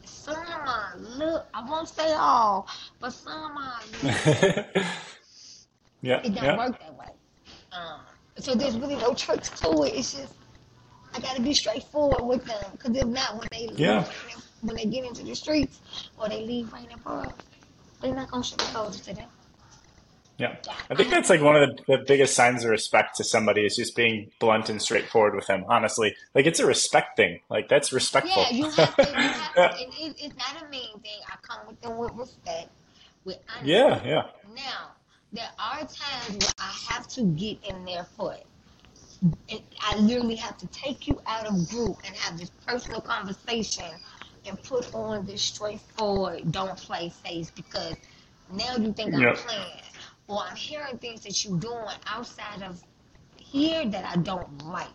Some 0.04 0.36
are 0.36 0.94
little, 0.98 1.44
I 1.52 1.68
won't 1.68 1.88
say 1.88 2.12
all, 2.14 2.66
but 3.00 3.10
some 3.12 3.56
are 3.58 3.80
Yeah, 6.06 6.20
it 6.22 6.34
don't 6.34 6.44
yeah, 6.44 6.56
work 6.56 6.78
that 6.80 6.96
way. 6.96 7.06
Um, 7.72 8.00
so 8.38 8.54
there's 8.54 8.78
really 8.78 8.96
no 8.96 9.12
tricks 9.14 9.48
to 9.60 9.82
it. 9.82 9.94
It's 9.94 10.14
just 10.14 10.34
I 11.14 11.20
got 11.20 11.36
to 11.36 11.42
be 11.42 11.52
straightforward 11.54 12.24
with 12.24 12.44
them 12.44 12.62
because 12.72 12.96
if 12.96 13.06
not, 13.06 13.38
when 13.38 13.48
they 13.52 13.66
leave, 13.66 13.78
yeah, 13.78 14.04
when 14.60 14.76
they 14.76 14.84
get 14.86 15.04
into 15.04 15.24
the 15.24 15.34
streets 15.34 15.80
or 16.18 16.28
they 16.28 16.44
leave 16.46 16.72
right 16.72 16.88
us, 17.06 17.32
they're 18.00 18.14
not 18.14 18.30
gonna 18.30 18.44
sugarcoat 18.44 18.94
it 18.98 19.02
to 19.04 19.14
them. 19.14 19.28
yeah. 20.38 20.56
Yeah, 20.66 20.74
I 20.90 20.94
think 20.94 21.10
that's 21.10 21.30
like 21.30 21.40
one 21.40 21.56
of 21.56 21.68
the, 21.86 21.96
the 21.96 22.04
biggest 22.06 22.34
signs 22.34 22.62
of 22.64 22.70
respect 22.70 23.16
to 23.16 23.24
somebody 23.24 23.64
is 23.66 23.76
just 23.76 23.96
being 23.96 24.30
blunt 24.38 24.68
and 24.68 24.80
straightforward 24.80 25.34
with 25.34 25.46
them. 25.46 25.64
Honestly, 25.68 26.14
like 26.34 26.46
it's 26.46 26.60
a 26.60 26.66
respect 26.66 27.16
thing. 27.16 27.40
Like 27.50 27.68
that's 27.68 27.92
Yeah, 27.92 27.94
respectful. 27.94 28.44
you 28.50 28.70
have 28.70 28.98
to. 29.00 29.08
You 29.18 29.30
have 29.30 29.58
to, 29.58 29.62
Yeah, 29.62 29.74
and 29.80 29.92
it, 29.98 30.16
it's 30.18 30.36
not 30.36 30.62
a 30.62 30.68
mean 30.68 30.98
thing. 31.00 31.20
I 31.28 31.36
come 31.42 31.66
with 31.66 31.80
them 31.80 31.98
with 31.98 32.12
respect, 32.14 32.68
with 33.24 33.38
honesty. 33.48 33.72
yeah, 33.72 34.04
yeah. 34.04 34.22
Now, 34.54 34.95
there 35.36 35.52
are 35.58 35.80
times 35.80 36.38
where 36.38 36.54
I 36.58 36.72
have 36.90 37.08
to 37.08 37.24
get 37.24 37.64
in 37.64 37.84
their 37.84 38.04
foot. 38.04 38.44
And 39.50 39.62
I 39.80 39.96
literally 39.98 40.36
have 40.36 40.58
to 40.58 40.66
take 40.68 41.06
you 41.08 41.20
out 41.26 41.46
of 41.46 41.68
group 41.68 41.98
and 42.06 42.14
have 42.16 42.38
this 42.38 42.50
personal 42.66 43.00
conversation 43.02 43.86
and 44.46 44.62
put 44.62 44.94
on 44.94 45.26
this 45.26 45.42
straightforward, 45.42 46.52
don't 46.52 46.78
play 46.78 47.10
face 47.10 47.50
because 47.50 47.96
now 48.50 48.76
you 48.76 48.92
think 48.92 49.14
I'm 49.14 49.32
playing. 49.32 49.82
Or 50.28 50.40
I'm 50.42 50.56
hearing 50.56 50.98
things 50.98 51.22
that 51.24 51.44
you're 51.44 51.58
doing 51.58 51.86
outside 52.06 52.62
of 52.62 52.82
here 53.36 53.86
that 53.86 54.04
I 54.04 54.16
don't 54.16 54.64
like. 54.66 54.88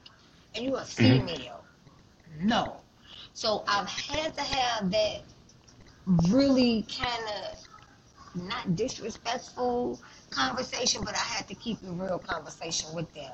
And 0.55 0.65
you're 0.65 0.79
a 0.79 0.85
hmm 0.97 1.19
female. 1.19 1.65
No. 2.41 2.81
So 3.33 3.63
I've 3.67 3.87
had 3.89 4.35
to 4.35 4.41
have 4.41 4.91
that 4.91 5.23
really 6.29 6.83
kind 6.83 7.23
of 7.29 7.57
not 8.35 8.75
disrespectful 8.75 9.99
conversation, 10.29 11.03
but 11.03 11.15
I 11.15 11.19
had 11.19 11.47
to 11.49 11.55
keep 11.55 11.83
a 11.83 11.91
real 11.91 12.19
conversation 12.19 12.93
with 12.93 13.11
them 13.13 13.33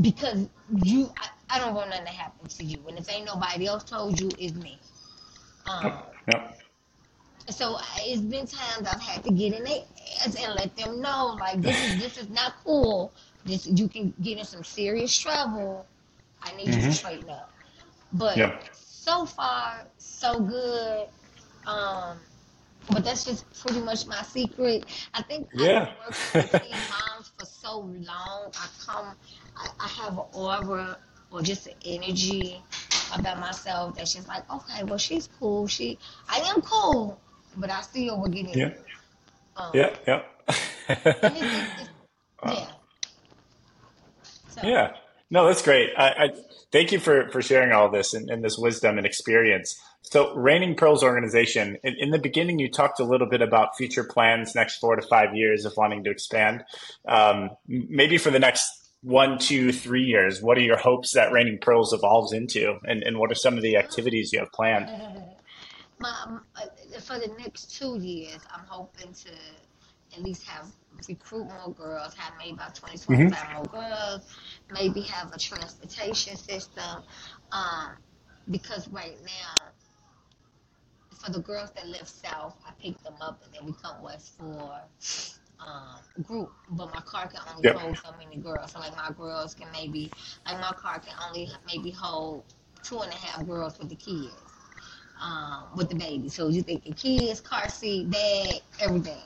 because 0.00 0.48
you, 0.82 1.10
I, 1.16 1.28
I 1.56 1.58
don't 1.58 1.74
want 1.74 1.90
nothing 1.90 2.06
to 2.06 2.12
happen 2.12 2.48
to 2.48 2.64
you, 2.64 2.86
and 2.88 2.98
if 2.98 3.10
ain't 3.10 3.26
nobody 3.26 3.66
else 3.66 3.84
told 3.84 4.18
you, 4.20 4.34
it's 4.38 4.54
me. 4.54 4.80
Um, 5.66 6.02
Yep, 6.28 6.58
so 7.50 7.76
it's 8.00 8.20
been 8.22 8.46
times 8.46 8.86
I've 8.88 9.00
had 9.00 9.24
to 9.24 9.30
get 9.30 9.52
in 9.54 9.64
their 9.64 9.82
ass 10.24 10.36
and 10.42 10.54
let 10.54 10.76
them 10.76 11.00
know, 11.00 11.36
like 11.38 11.62
this 11.62 11.82
is 11.82 11.96
this 11.96 12.16
is 12.18 12.28
not 12.30 12.54
cool. 12.64 13.12
This 13.44 13.66
you 13.66 13.88
can 13.88 14.14
get 14.22 14.38
in 14.38 14.44
some 14.44 14.64
serious 14.64 15.16
trouble. 15.16 15.86
I 16.42 16.54
need 16.56 16.74
you 16.74 16.82
to 16.82 16.90
hmm 16.90 16.92
straighten 16.92 17.30
up. 17.30 17.52
But 18.12 18.44
Yep. 18.44 18.64
so 18.72 19.26
far, 19.26 19.86
so 19.98 20.40
good. 20.40 21.08
Um, 21.66 22.18
but 22.90 23.04
that's 23.04 23.24
just 23.24 23.44
pretty 23.64 23.80
much 23.80 24.06
my 24.06 24.22
secret. 24.22 24.84
I 25.14 25.22
think 25.22 25.48
I've 25.52 25.58
been 25.58 25.66
Yeah. 25.66 25.88
working 26.06 26.26
with 26.34 26.52
moms 26.90 27.32
for 27.38 27.44
so 27.44 27.80
long. 27.80 28.52
I 28.54 28.68
come, 28.84 29.14
I, 29.56 29.68
I 29.80 29.88
have 29.88 30.14
an 30.14 30.24
aura 30.32 30.98
or 31.30 31.42
just 31.42 31.66
an 31.66 31.74
energy 31.84 32.62
about 33.14 33.38
myself 33.40 33.96
that's 33.96 34.14
just 34.14 34.28
like, 34.28 34.50
okay, 34.50 34.84
well, 34.84 34.98
she's 34.98 35.28
cool. 35.38 35.66
She, 35.66 35.98
I 36.28 36.38
am 36.38 36.62
cool, 36.62 37.20
but 37.56 37.70
I 37.70 37.82
still 37.82 38.20
will 38.20 38.28
get 38.28 38.46
in 38.46 38.58
Yeah. 38.58 38.70
Um, 39.56 39.70
yeah, 39.74 39.96
yeah. 40.06 40.22
and 40.48 41.36
it's, 41.36 41.52
it's, 41.52 41.80
it's 41.80 41.90
yeah. 42.46 42.66
So 44.48 44.60
Yeah. 44.66 44.92
No, 45.30 45.46
that's 45.46 45.62
great. 45.62 45.90
I, 45.96 46.08
I 46.08 46.30
thank 46.72 46.90
you 46.92 46.98
for 46.98 47.28
for 47.28 47.42
sharing 47.42 47.72
all 47.72 47.90
this 47.90 48.14
and, 48.14 48.30
and 48.30 48.42
this 48.42 48.56
wisdom 48.56 48.96
and 48.96 49.06
experience. 49.06 49.78
So, 50.02 50.34
Reigning 50.34 50.74
Pearls 50.74 51.02
organization. 51.02 51.76
In, 51.82 51.94
in 51.98 52.10
the 52.10 52.18
beginning, 52.18 52.58
you 52.58 52.70
talked 52.70 52.98
a 52.98 53.04
little 53.04 53.28
bit 53.28 53.42
about 53.42 53.76
future 53.76 54.04
plans 54.04 54.54
next 54.54 54.78
four 54.78 54.96
to 54.96 55.06
five 55.06 55.34
years 55.34 55.64
of 55.64 55.74
wanting 55.76 56.04
to 56.04 56.10
expand. 56.10 56.64
Um, 57.06 57.50
maybe 57.66 58.16
for 58.16 58.30
the 58.30 58.38
next 58.38 58.90
one, 59.02 59.38
two, 59.38 59.70
three 59.72 60.04
years, 60.04 60.40
what 60.40 60.56
are 60.56 60.62
your 60.62 60.78
hopes 60.78 61.12
that 61.12 61.30
Reigning 61.30 61.58
Pearls 61.60 61.92
evolves 61.92 62.32
into, 62.32 62.78
and, 62.84 63.02
and 63.02 63.18
what 63.18 63.30
are 63.30 63.36
some 63.36 63.56
of 63.56 63.62
the 63.62 63.76
activities 63.76 64.32
you 64.32 64.38
have 64.38 64.50
planned? 64.52 64.88
my, 65.98 66.14
um, 66.24 66.42
uh, 66.56 67.00
for 67.00 67.18
the 67.18 67.30
next 67.38 67.76
two 67.76 67.98
years, 67.98 68.40
I'm 68.52 68.64
hoping 68.66 69.12
to 69.12 69.30
at 70.16 70.22
least 70.22 70.44
have 70.44 70.66
recruit 71.08 71.44
more 71.44 71.74
girls, 71.74 72.14
have 72.14 72.32
maybe 72.38 72.52
about 72.52 72.74
20, 72.74 72.98
hmm 73.04 73.28
more 73.54 73.64
girls, 73.64 74.22
maybe 74.72 75.02
have 75.02 75.32
a 75.32 75.38
transportation 75.38 76.36
system. 76.36 77.02
Um, 77.52 77.90
because 78.50 78.88
right 78.88 79.16
now, 79.22 79.57
for 81.18 81.30
the 81.32 81.40
girls 81.40 81.70
that 81.72 81.88
live 81.88 82.08
south, 82.08 82.56
I 82.66 82.72
pick 82.82 83.02
them 83.02 83.14
up 83.20 83.42
and 83.44 83.54
then 83.54 83.66
we 83.66 83.72
come 83.82 84.02
west 84.02 84.36
for 84.38 84.80
um, 85.60 85.98
group. 86.22 86.52
But 86.70 86.92
my 86.92 87.00
car 87.00 87.28
can 87.28 87.40
only 87.52 87.64
Yep. 87.64 87.76
hold 87.76 87.98
so 87.98 88.10
many 88.18 88.36
girls. 88.36 88.72
So 88.72 88.80
like 88.80 88.96
my 88.96 89.10
girls 89.16 89.54
can 89.54 89.68
maybe, 89.72 90.12
like 90.46 90.60
my 90.60 90.72
car 90.72 90.98
can 91.00 91.14
only 91.28 91.48
maybe 91.66 91.90
hold 91.90 92.44
two 92.82 92.98
and 93.00 93.12
a 93.12 93.16
half 93.16 93.46
girls 93.46 93.78
with 93.78 93.88
the 93.90 93.96
kids 93.96 94.34
um, 95.20 95.64
with 95.76 95.88
the 95.90 95.96
baby. 95.96 96.28
So 96.28 96.48
you 96.48 96.62
think 96.62 96.84
the 96.84 96.92
kids, 96.92 97.40
car 97.40 97.68
seat, 97.68 98.10
bag, 98.10 98.62
everything. 98.80 99.22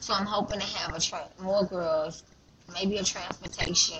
So 0.00 0.14
I'm 0.14 0.26
hoping 0.26 0.60
to 0.60 0.66
have 0.66 0.94
a 0.94 1.00
tra- 1.00 1.28
more 1.40 1.64
girls, 1.64 2.24
maybe 2.72 2.98
a 2.98 3.04
transportation, 3.04 3.98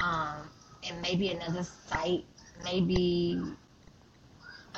um, 0.00 0.48
and 0.88 1.00
maybe 1.02 1.28
another 1.30 1.62
site, 1.64 2.24
maybe 2.64 3.40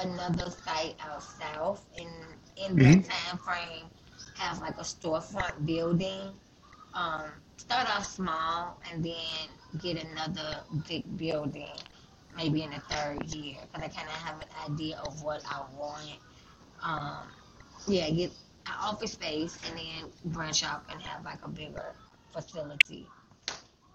another 0.01 0.51
site 0.51 0.97
out 1.01 1.23
south. 1.23 1.85
And 1.99 2.11
in 2.57 2.79
hmm 2.79 2.81
that 2.81 3.05
time 3.05 3.39
frame, 3.39 3.87
have 4.35 4.61
like 4.61 4.77
a 4.79 4.83
storefront 4.83 5.67
building. 5.67 6.33
Um, 6.95 7.25
start 7.57 7.89
off 7.91 8.07
small 8.07 8.81
and 8.91 9.05
then 9.05 9.49
get 9.79 10.03
another 10.05 10.61
big 10.89 11.05
building 11.17 11.77
maybe 12.37 12.63
in 12.63 12.71
the 12.71 12.81
third 12.81 13.25
year 13.35 13.57
because 13.63 13.85
I 13.85 13.89
kind 13.89 14.09
of 14.09 14.15
have 14.15 14.41
an 14.41 14.73
idea 14.73 14.99
of 15.07 15.23
what 15.23 15.43
I 15.47 15.63
want. 15.77 16.19
Um, 16.83 17.29
yeah, 17.87 18.11
get 18.11 18.31
an 18.67 18.75
office 18.81 19.13
space 19.13 19.59
and 19.69 19.79
then 19.79 20.13
branch 20.33 20.65
out 20.65 20.85
and 20.91 21.01
have 21.03 21.25
like 21.25 21.45
a 21.45 21.49
bigger 21.49 21.95
facility 22.33 23.11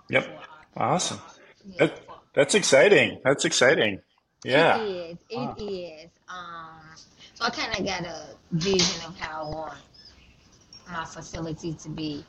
Yep. 0.10 0.40
Awesome. 0.76 1.22
yeah 1.66 1.80
That, 1.80 2.00
that's 2.36 2.56
exciting. 2.56 3.22
That's 3.24 3.46
exciting. 3.46 4.02
It 4.50 4.68
Yeah. 4.68 4.76
is 4.76 5.18
it 5.30 5.52
Wow. 5.52 5.58
is 5.58 6.12
um 6.30 6.82
so 7.34 7.46
I 7.46 7.50
kind 7.50 7.78
of 7.80 7.86
got 7.86 8.06
a 8.06 8.38
vision 8.52 9.06
of 9.08 9.18
how 9.20 9.44
I 9.44 9.50
want 9.50 9.78
my 10.88 11.06
facility 11.06 11.74
to 11.74 11.90
be 11.90 12.26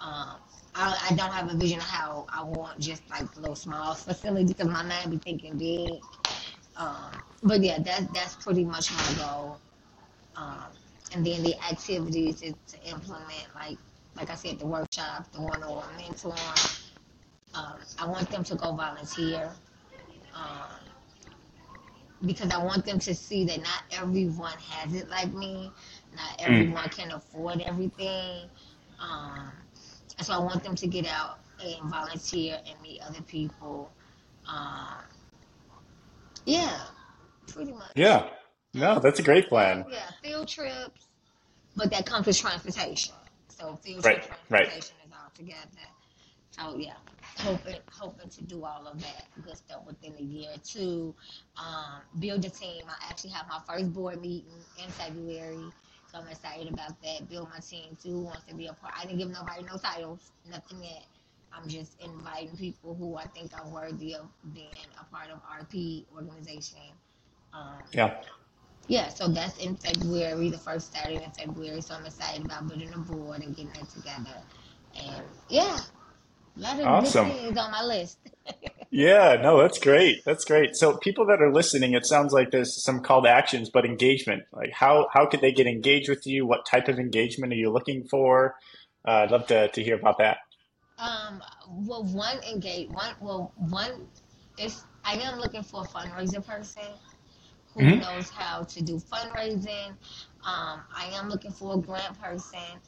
um 0.00 0.36
I, 0.74 1.08
I 1.10 1.14
don't 1.14 1.32
have 1.32 1.52
a 1.52 1.56
vision 1.56 1.78
of 1.78 1.84
how 1.86 2.26
I 2.32 2.42
want 2.44 2.78
just 2.80 3.08
like 3.10 3.34
little 3.36 3.56
small 3.56 3.94
facility 3.94 4.46
because 4.46 4.68
my 4.68 4.82
mind 4.82 5.10
be 5.10 5.18
thinking 5.18 5.56
big 5.56 6.00
um 6.76 7.10
but 7.42 7.60
yeah 7.62 7.78
that 7.78 8.12
that's 8.12 8.36
pretty 8.36 8.64
much 8.64 8.92
my 8.92 9.14
goal 9.24 9.60
um, 10.36 10.64
and 11.14 11.24
then 11.26 11.42
the 11.42 11.54
activities 11.70 12.42
is 12.42 12.54
to 12.68 12.78
implement 12.88 13.46
like 13.54 13.78
like 14.16 14.30
I 14.30 14.34
said 14.34 14.58
the 14.58 14.66
workshop, 14.66 15.30
the 15.32 15.40
one-on-one 15.40 15.88
mentoring. 15.98 16.78
Um, 17.54 17.74
I 17.98 18.06
want 18.06 18.30
them 18.30 18.44
to 18.44 18.54
go 18.56 18.72
volunteer 18.74 19.50
um, 20.34 20.80
because 22.24 22.50
I 22.50 22.62
want 22.62 22.84
them 22.84 22.98
to 23.00 23.14
see 23.14 23.44
that 23.44 23.58
not 23.58 23.82
everyone 23.90 24.54
has 24.70 24.94
it 24.94 25.08
like 25.10 25.32
me, 25.32 25.70
not 26.14 26.38
Mm. 26.38 26.46
everyone 26.46 26.88
can 26.88 27.10
afford 27.12 27.60
everything. 27.60 28.48
Um, 28.98 29.52
and 30.18 30.26
so 30.26 30.32
I 30.32 30.38
want 30.38 30.62
them 30.62 30.74
to 30.74 30.86
get 30.86 31.06
out 31.06 31.40
and 31.62 31.90
volunteer 31.90 32.60
and 32.66 32.80
meet 32.82 33.00
other 33.02 33.22
people. 33.22 33.90
Um, 34.48 35.04
yeah, 36.46 36.80
pretty 37.46 37.72
much. 37.72 37.92
Yeah. 37.94 38.30
No, 38.74 38.98
that's 39.00 39.18
a 39.20 39.22
great 39.22 39.48
plan. 39.48 39.84
yeah, 39.90 40.10
field 40.22 40.48
trips, 40.48 41.08
but 41.76 41.90
that 41.90 42.06
comes 42.06 42.26
with 42.26 42.38
transportation. 42.38 43.14
So 43.48 43.76
field 43.76 44.04
Right. 44.04 44.22
trip 44.22 44.38
Right. 44.50 44.68
transportation 44.68 44.96
is 45.06 45.12
all 45.12 45.30
together. 45.34 45.88
So 46.56 46.76
yeah, 46.78 46.96
hoping 47.38 47.76
hoping 47.90 48.30
to 48.30 48.42
do 48.44 48.64
all 48.64 48.86
of 48.86 49.00
that 49.02 49.26
good 49.44 49.56
stuff 49.56 49.82
within 49.86 50.14
a 50.18 50.22
year 50.22 50.50
or 50.54 50.58
two. 50.64 51.14
Um, 51.58 52.00
build 52.18 52.44
a 52.44 52.50
team. 52.50 52.84
I 52.88 53.10
actually 53.10 53.30
have 53.30 53.46
my 53.48 53.60
first 53.68 53.92
board 53.92 54.22
meeting 54.22 54.64
in 54.82 54.90
February, 54.90 55.72
so 56.10 56.18
I'm 56.18 56.28
excited 56.28 56.72
about 56.72 57.00
that. 57.02 57.28
Build 57.28 57.50
my 57.50 57.58
team 57.60 57.96
too. 58.02 58.10
Who 58.12 58.22
wants 58.24 58.44
to 58.46 58.54
be 58.54 58.66
a 58.68 58.72
part? 58.72 58.94
I 58.98 59.02
didn't 59.04 59.18
give 59.18 59.30
nobody 59.30 59.64
no 59.64 59.76
titles, 59.76 60.32
nothing 60.50 60.82
yet. 60.82 61.04
I'm 61.52 61.68
just 61.68 62.00
inviting 62.02 62.56
people 62.56 62.94
who 62.94 63.16
I 63.16 63.26
think 63.26 63.52
are 63.58 63.68
worthy 63.68 64.14
of 64.14 64.28
being 64.54 64.68
a 65.00 65.04
part 65.14 65.30
of 65.30 65.40
RP 65.44 66.06
organization. 66.14 66.80
Um, 67.52 67.84
Yeah. 67.92 68.14
yeah, 68.88 69.08
so 69.08 69.28
that's 69.28 69.58
in 69.58 69.76
February, 69.76 70.50
the 70.50 70.58
first 70.58 70.92
Saturday 70.92 71.22
in 71.24 71.30
February. 71.32 71.80
So 71.82 71.94
I'm 71.94 72.06
excited 72.06 72.44
about 72.44 72.68
building 72.68 72.92
a 72.94 72.98
board 72.98 73.42
and 73.42 73.54
getting 73.56 73.72
that 73.72 73.88
together. 73.90 74.42
And 74.94 75.24
yeah, 75.48 75.80
a 76.56 76.60
lot 76.60 76.80
of 76.80 76.98
good 76.98 77.14
Awesome. 77.14 77.30
on 77.58 77.70
my 77.70 77.82
list. 77.82 78.18
Yeah, 78.90 79.36
no, 79.42 79.60
that's 79.60 79.78
great. 79.78 80.24
That's 80.24 80.44
great. 80.44 80.76
So 80.76 80.96
people 80.96 81.26
that 81.26 81.42
are 81.42 81.52
listening, 81.52 81.94
it 81.94 82.06
sounds 82.06 82.32
like 82.32 82.50
there's 82.50 82.82
some 82.82 83.00
call 83.02 83.22
to 83.22 83.28
actions, 83.28 83.68
but 83.68 83.84
engagement. 83.84 84.44
Like 84.52 84.72
how 84.72 85.08
how 85.12 85.26
could 85.26 85.40
they 85.40 85.52
get 85.52 85.66
engaged 85.66 86.08
with 86.08 86.26
you? 86.26 86.46
What 86.46 86.66
type 86.66 86.88
of 86.88 86.98
engagement 86.98 87.52
are 87.52 87.56
you 87.56 87.70
looking 87.70 88.04
for? 88.04 88.54
Uh, 89.06 89.10
I'd 89.24 89.30
love 89.30 89.46
to, 89.48 89.68
to 89.68 89.82
hear 89.82 89.96
about 89.96 90.18
that. 90.18 90.38
Um, 90.98 91.42
well, 91.68 92.04
one 92.04 92.38
engage, 92.50 92.88
one, 92.88 93.14
well, 93.20 93.52
one 93.56 94.08
is 94.58 94.84
I 95.04 95.14
am 95.16 95.38
looking 95.38 95.62
for 95.62 95.82
a 95.82 95.86
fundraiser 95.86 96.44
person 96.44 96.84
who 97.74 97.92
hmm 97.92 97.98
knows 97.98 98.30
how 98.30 98.62
to 98.62 98.82
do 98.82 98.96
fundraising. 98.98 99.90
Um, 100.44 100.80
I 100.94 101.10
am 101.14 101.28
looking 101.28 101.50
for 101.52 101.74
a 101.74 101.78
grant 101.78 102.20
person 102.20 102.80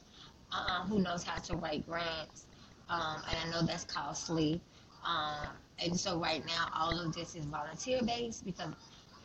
uh, 0.51 0.83
who 0.85 0.99
knows 1.01 1.23
how 1.23 1.37
to 1.39 1.55
write 1.57 1.85
grants. 1.87 2.47
Um, 2.89 3.23
and 3.29 3.37
I 3.45 3.51
know 3.51 3.65
that's 3.65 3.85
costly. 3.85 4.61
Um, 5.05 5.47
and 5.83 5.99
so 5.99 6.19
right 6.19 6.45
now, 6.45 6.69
all 6.75 6.99
of 6.99 7.13
this 7.15 7.35
is 7.35 7.45
volunteer 7.45 8.01
based 8.03 8.45
because, 8.45 8.73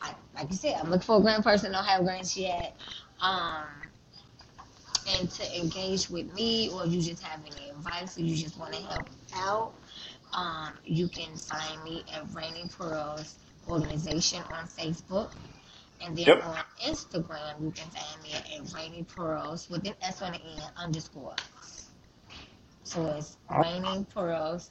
I, 0.03 0.15
like 0.35 0.51
you 0.51 0.57
said, 0.57 0.77
I'm 0.81 0.91
looking 0.91 1.03
for 1.03 1.19
a 1.19 1.23
grant 1.23 1.45
person. 1.45 1.73
Don't 1.73 1.85
have 1.85 2.05
grants 2.05 2.37
yet. 2.37 2.77
Um, 3.21 3.65
and 5.19 5.31
to 5.31 5.61
engage 5.61 6.11
with 6.11 6.33
me, 6.35 6.71
or 6.71 6.85
if 6.87 6.93
you 6.93 7.03
just 7.03 7.23
have 7.23 7.41
any 7.45 7.71
advice, 7.71 8.19
or 8.19 8.23
you 8.23 8.37
just 8.37 8.59
want 8.59 8.75
to 8.75 8.83
help 8.83 9.09
out, 9.35 9.75
um, 10.35 10.73
you 10.85 11.09
can 11.09 11.37
find 11.37 11.83
me 11.85 12.05
at 12.15 12.25
Reigning 12.35 12.69
Pearls 12.69 13.37
Organization 13.69 14.43
on 14.51 14.67
Facebook. 14.67 15.33
And 16.01 16.17
then 16.17 16.27
Yep. 16.27 16.43
on 16.43 16.59
Instagram, 16.85 17.63
you 17.63 17.71
can 17.71 17.89
find 17.91 18.23
me 18.23 18.33
at 18.35 18.73
Reigning 18.75 19.05
Pearls 19.05 19.69
with 19.71 19.87
an 19.87 19.95
S 20.03 20.23
on 20.23 20.33
the 20.33 20.41
end 20.41 20.63
underscore. 20.77 21.37
So 22.85 23.07
it's 23.07 23.37
Reigning 23.51 24.05
Pearls 24.07 24.71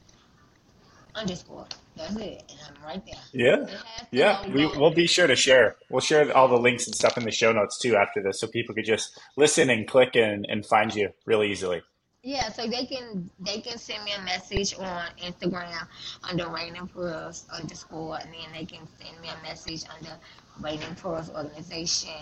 underscore. 1.15 1.65
That's 1.95 2.15
it. 2.15 2.43
And 2.49 2.78
I'm 2.78 2.84
right 2.84 3.06
there. 3.06 3.21
Yeah. 3.34 3.63
It 3.63 3.69
has 3.69 4.08
the 4.12 4.17
Yeah. 4.17 4.47
We, 4.47 4.65
we'll 4.65 4.93
be 4.93 5.08
sure 5.08 5.28
to 5.28 5.36
share. 5.36 5.76
We'll 5.89 6.02
share 6.02 6.36
all 6.36 6.47
the 6.47 6.58
links 6.58 6.88
and 6.88 6.95
stuff 6.95 7.17
in 7.17 7.23
the 7.23 7.32
show 7.32 7.52
notes 7.52 7.78
too 7.78 7.95
after 7.95 8.21
this 8.21 8.39
so 8.39 8.47
people 8.47 8.73
could 8.73 8.86
just 8.86 9.19
listen 9.36 9.69
and 9.69 9.88
click 9.88 10.15
and, 10.15 10.45
and 10.49 10.65
find 10.65 10.93
you 10.93 11.10
really 11.26 11.52
easily. 11.52 11.82
Yeah, 12.26 12.49
so 12.54 12.65
they 12.67 12.86
can 12.86 13.30
they 13.41 13.60
can 13.60 13.78
send 13.78 14.06
me 14.06 14.13
a 14.17 14.21
message 14.21 14.73
on 14.80 15.08
Instagram 15.21 15.86
under 16.23 16.47
Reigning 16.47 16.88
Pearls 16.88 17.45
underscore, 17.52 18.17
and 18.17 18.30
then 18.34 18.49
they 18.54 18.63
can 18.63 18.88
send 18.97 19.19
me 19.19 19.28
a 19.28 19.43
message 19.43 19.84
under 19.93 20.17
Reigning 20.62 20.95
Pearls 20.95 21.30
Organization 21.30 22.15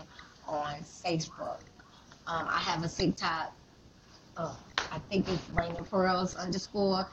on 0.48 0.80
Facebook. 0.80 1.60
Um, 2.26 2.48
I 2.50 2.58
have 2.58 2.84
a 2.84 2.88
TikTok. 2.88 3.54
Uh, 4.36 4.56
I 4.92 5.00
think 5.10 5.28
it's 5.30 5.50
Reigning 5.54 5.86
Pearls 5.86 6.36
underscore, 6.36 7.08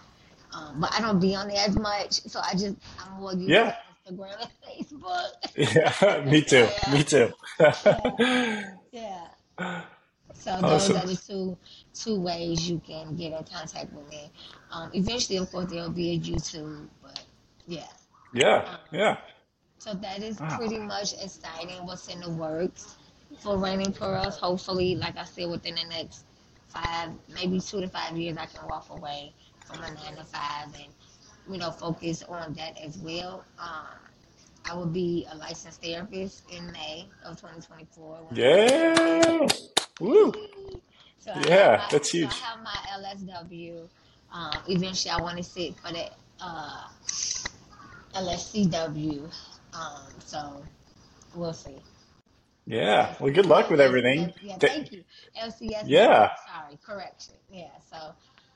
um, 0.53 0.81
but 0.81 0.93
I 0.93 1.01
don't 1.01 1.21
be 1.21 1.35
on 1.35 1.49
there 1.49 1.65
as 1.67 1.77
much, 1.79 2.13
so 2.27 2.41
I 2.41 2.53
just 2.53 2.77
I'm 3.01 3.21
more 3.21 3.33
using 3.33 3.51
Yeah. 3.51 3.77
Instagram 4.07 4.35
and 4.41 4.51
Facebook. 4.67 5.31
Yeah. 5.57 6.25
Me 6.31 6.43
too. 6.43 6.69
yeah, 6.83 6.93
Me 6.93 7.05
too. 7.05 7.33
yeah, 7.61 8.63
yeah. 8.93 9.83
So 10.35 10.57
those 10.61 10.91
are 10.91 11.07
the 11.07 11.17
two 11.17 11.57
two 11.95 12.21
ways 12.21 12.69
you 12.71 12.81
can 12.87 13.17
get 13.17 13.33
in 13.33 13.45
contact 13.45 13.93
with 13.93 14.09
me. 14.09 14.31
Um, 14.71 14.91
eventually, 14.95 15.39
of 15.39 15.51
course, 15.51 15.71
there'll 15.71 15.91
be 15.91 16.13
a 16.15 16.19
YouTube, 16.19 16.87
but 17.03 17.25
yeah. 17.67 17.87
Yeah. 18.33 18.57
Um, 18.69 18.77
Yeah. 18.93 19.17
so 19.79 19.95
that 19.95 20.23
is 20.23 20.39
Wow. 20.41 20.57
pretty 20.57 20.79
much 20.79 21.13
exciting. 21.23 21.85
What's 21.87 22.09
in 22.09 22.21
the 22.21 22.31
works 22.31 22.97
for 23.41 23.57
Reigning 23.59 23.93
Pearls? 23.93 24.37
Hopefully, 24.39 24.97
like 24.97 25.17
I 25.17 25.25
said, 25.25 25.49
within 25.51 25.75
the 25.77 25.85
next 25.85 26.25
five, 26.69 27.11
maybe 27.35 27.61
two 27.61 27.81
to 27.81 27.89
five 27.89 28.17
years, 28.17 28.37
I 28.37 28.47
can 28.47 28.67
walk 28.69 28.87
away 28.91 29.33
from 29.67 29.79
a 29.79 29.89
nine 29.95 30.17
to 30.17 30.25
five 30.25 30.67
and 30.75 30.93
you 31.51 31.59
know 31.59 31.71
focus 31.71 32.23
on 32.29 32.55
that 32.55 32.79
as 32.81 32.99
well. 32.99 33.45
Um, 33.59 33.87
I 34.71 34.75
will 34.75 34.87
be 34.87 35.27
a 35.33 35.37
licensed 35.37 35.83
therapist 35.83 36.43
in 36.53 36.71
May 36.73 37.07
of 37.25 37.41
2024 37.41 38.19
Yeah. 38.33 39.47
Woo. 40.01 40.33
So 41.19 41.33
Yeah. 41.35 41.77
my 41.77 41.89
That's 41.91 42.11
so 42.11 42.19
I 42.19 42.21
huge. 42.21 42.35
have 42.41 42.63
my 42.63 42.77
LSW. 42.99 43.89
Um, 44.31 44.53
eventually, 44.69 45.11
I 45.11 45.21
want 45.21 45.39
to 45.39 45.43
sit 45.43 45.75
for 45.79 45.91
the 45.93 46.11
uh, 46.41 46.83
LSCW. 48.15 49.25
Um, 49.75 50.03
so 50.25 50.63
we'll 51.35 51.53
see. 51.55 51.77
Yeah. 52.69 53.15
Well, 53.19 53.33
good 53.33 53.47
luck 53.47 53.71
with 53.71 53.81
everything. 53.81 54.33
yeah, 54.43 54.57
thank 54.59 54.93
you. 54.93 55.03
LCSW. 55.43 55.85
Yeah. 55.87 56.31
Sorry, 56.53 56.79
correction. 56.85 57.35
Yeah. 57.51 57.69
So 57.91 57.97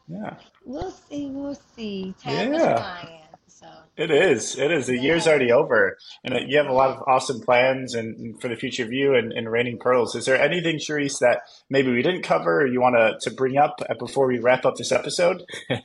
Yeah. 0.06 0.34
we'll 0.66 0.90
see. 0.90 1.30
We'll 1.30 1.54
see. 1.54 2.14
Time 2.22 2.52
is 2.54 2.62
Yeah. 2.62 2.76
flying. 2.76 3.18
So 3.48 3.66
It 3.96 4.10
is. 4.10 4.58
It 4.58 4.70
is. 4.72 4.86
The 4.86 4.98
year's 4.98 5.26
already 5.28 5.52
over, 5.52 5.96
and 6.24 6.50
you 6.50 6.58
have 6.58 6.66
a 6.66 6.72
lot 6.72 6.90
of 6.90 7.02
awesome 7.06 7.40
plans 7.40 7.94
and, 7.94 8.16
and 8.18 8.40
for 8.40 8.48
the 8.48 8.56
future 8.56 8.82
of 8.82 8.92
you 8.92 9.14
and, 9.14 9.32
and 9.32 9.50
Reigning 9.50 9.78
Pearls. 9.78 10.14
Is 10.16 10.24
there 10.26 10.40
anything, 10.40 10.78
Sherese, 10.78 11.18
that 11.20 11.42
maybe 11.70 11.92
we 11.92 12.02
didn't 12.02 12.22
cover 12.22 12.62
or 12.62 12.66
you 12.66 12.80
want 12.80 12.96
to, 12.96 13.18
to 13.30 13.34
bring 13.36 13.56
up 13.58 13.80
before 13.98 14.26
we 14.26 14.38
wrap 14.40 14.64
up 14.66 14.74
this 14.76 14.90
episode? 14.92 15.42
I 15.70 15.80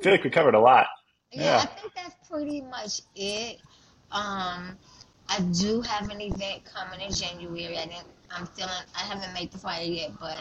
feel 0.00 0.12
like 0.12 0.24
we 0.24 0.30
covered 0.30 0.54
a 0.54 0.60
lot. 0.60 0.86
Yeah, 1.30 1.58
I 1.58 1.66
think 1.66 1.92
that's 1.94 2.28
pretty 2.28 2.62
much 2.62 3.02
it. 3.14 3.58
Um, 4.10 4.78
I 5.28 5.40
do 5.40 5.80
have 5.82 6.10
an 6.10 6.20
event 6.20 6.62
coming 6.64 7.00
in 7.00 7.12
January. 7.12 7.76
I 7.78 7.86
didn't. 7.86 8.06
I'm 8.30 8.46
still. 8.46 8.66
In, 8.66 8.84
I 8.96 9.00
haven't 9.00 9.32
made 9.34 9.50
the 9.50 9.58
flyer 9.58 9.84
yet, 9.84 10.12
but 10.20 10.38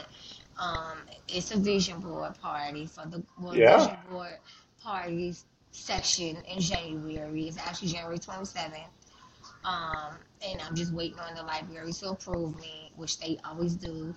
um, 0.60 0.98
it's 1.28 1.52
a 1.52 1.58
vision 1.58 2.00
board 2.00 2.38
party 2.42 2.86
for 2.86 3.06
the 3.08 3.24
well, 3.40 3.56
Yeah. 3.56 3.78
vision 3.78 3.98
board 4.10 4.38
parties 4.82 5.46
section 5.72 6.38
in 6.48 6.60
January. 6.60 7.48
It's 7.48 7.58
actually 7.58 7.90
January 7.90 8.20
27th. 8.20 8.88
Um, 9.66 10.14
and 10.48 10.62
I'm 10.62 10.76
just 10.76 10.94
waiting 10.94 11.20
on 11.20 11.36
the 11.36 11.44
library 11.44 11.92
to 11.94 12.10
approve 12.12 12.56
me, 12.60 12.92
which 12.96 13.20
they 13.20 13.38
always 13.44 13.76
do. 13.76 14.14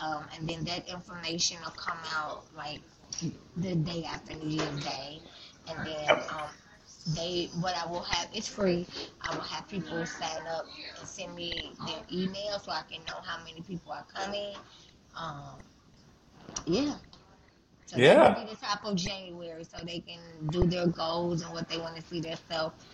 Um, 0.00 0.24
and 0.36 0.48
then 0.48 0.64
that 0.64 0.88
information 0.88 1.58
will 1.64 1.72
come 1.72 1.98
out 2.14 2.44
like 2.56 2.80
the 3.56 3.74
day 3.74 4.04
after 4.04 4.34
New 4.34 4.48
Year's 4.48 4.84
Day. 4.84 5.20
And 5.68 5.86
then 5.86 6.03
They, 7.24 7.50
what 7.60 7.74
I 7.76 7.90
will 7.90 8.02
have, 8.02 8.28
it's 8.34 8.48
free. 8.48 8.86
I 9.20 9.34
will 9.34 9.42
have 9.42 9.68
people 9.68 10.06
sign 10.06 10.46
up 10.46 10.66
and 10.98 11.08
send 11.08 11.34
me 11.34 11.76
their 11.86 12.02
email 12.12 12.58
so 12.58 12.72
I 12.72 12.82
can 12.90 13.04
know 13.06 13.20
how 13.24 13.42
many 13.44 13.62
people 13.62 13.92
are 13.92 14.06
coming. 14.14 14.56
Um, 15.16 15.58
yeah. 16.66 16.94
So 17.86 17.98
Yeah. 17.98 18.34
be 18.34 18.44
the 18.44 18.56
top 18.56 18.84
of 18.84 18.96
January, 18.96 19.64
so 19.64 19.78
they 19.84 20.00
can 20.00 20.50
do 20.50 20.66
their 20.66 20.86
goals 20.86 21.42
and 21.42 21.52
what 21.52 21.68
they 21.68 21.78
want 21.78 21.96
to 21.96 22.02
see 22.02 22.20
themselves 22.20 22.84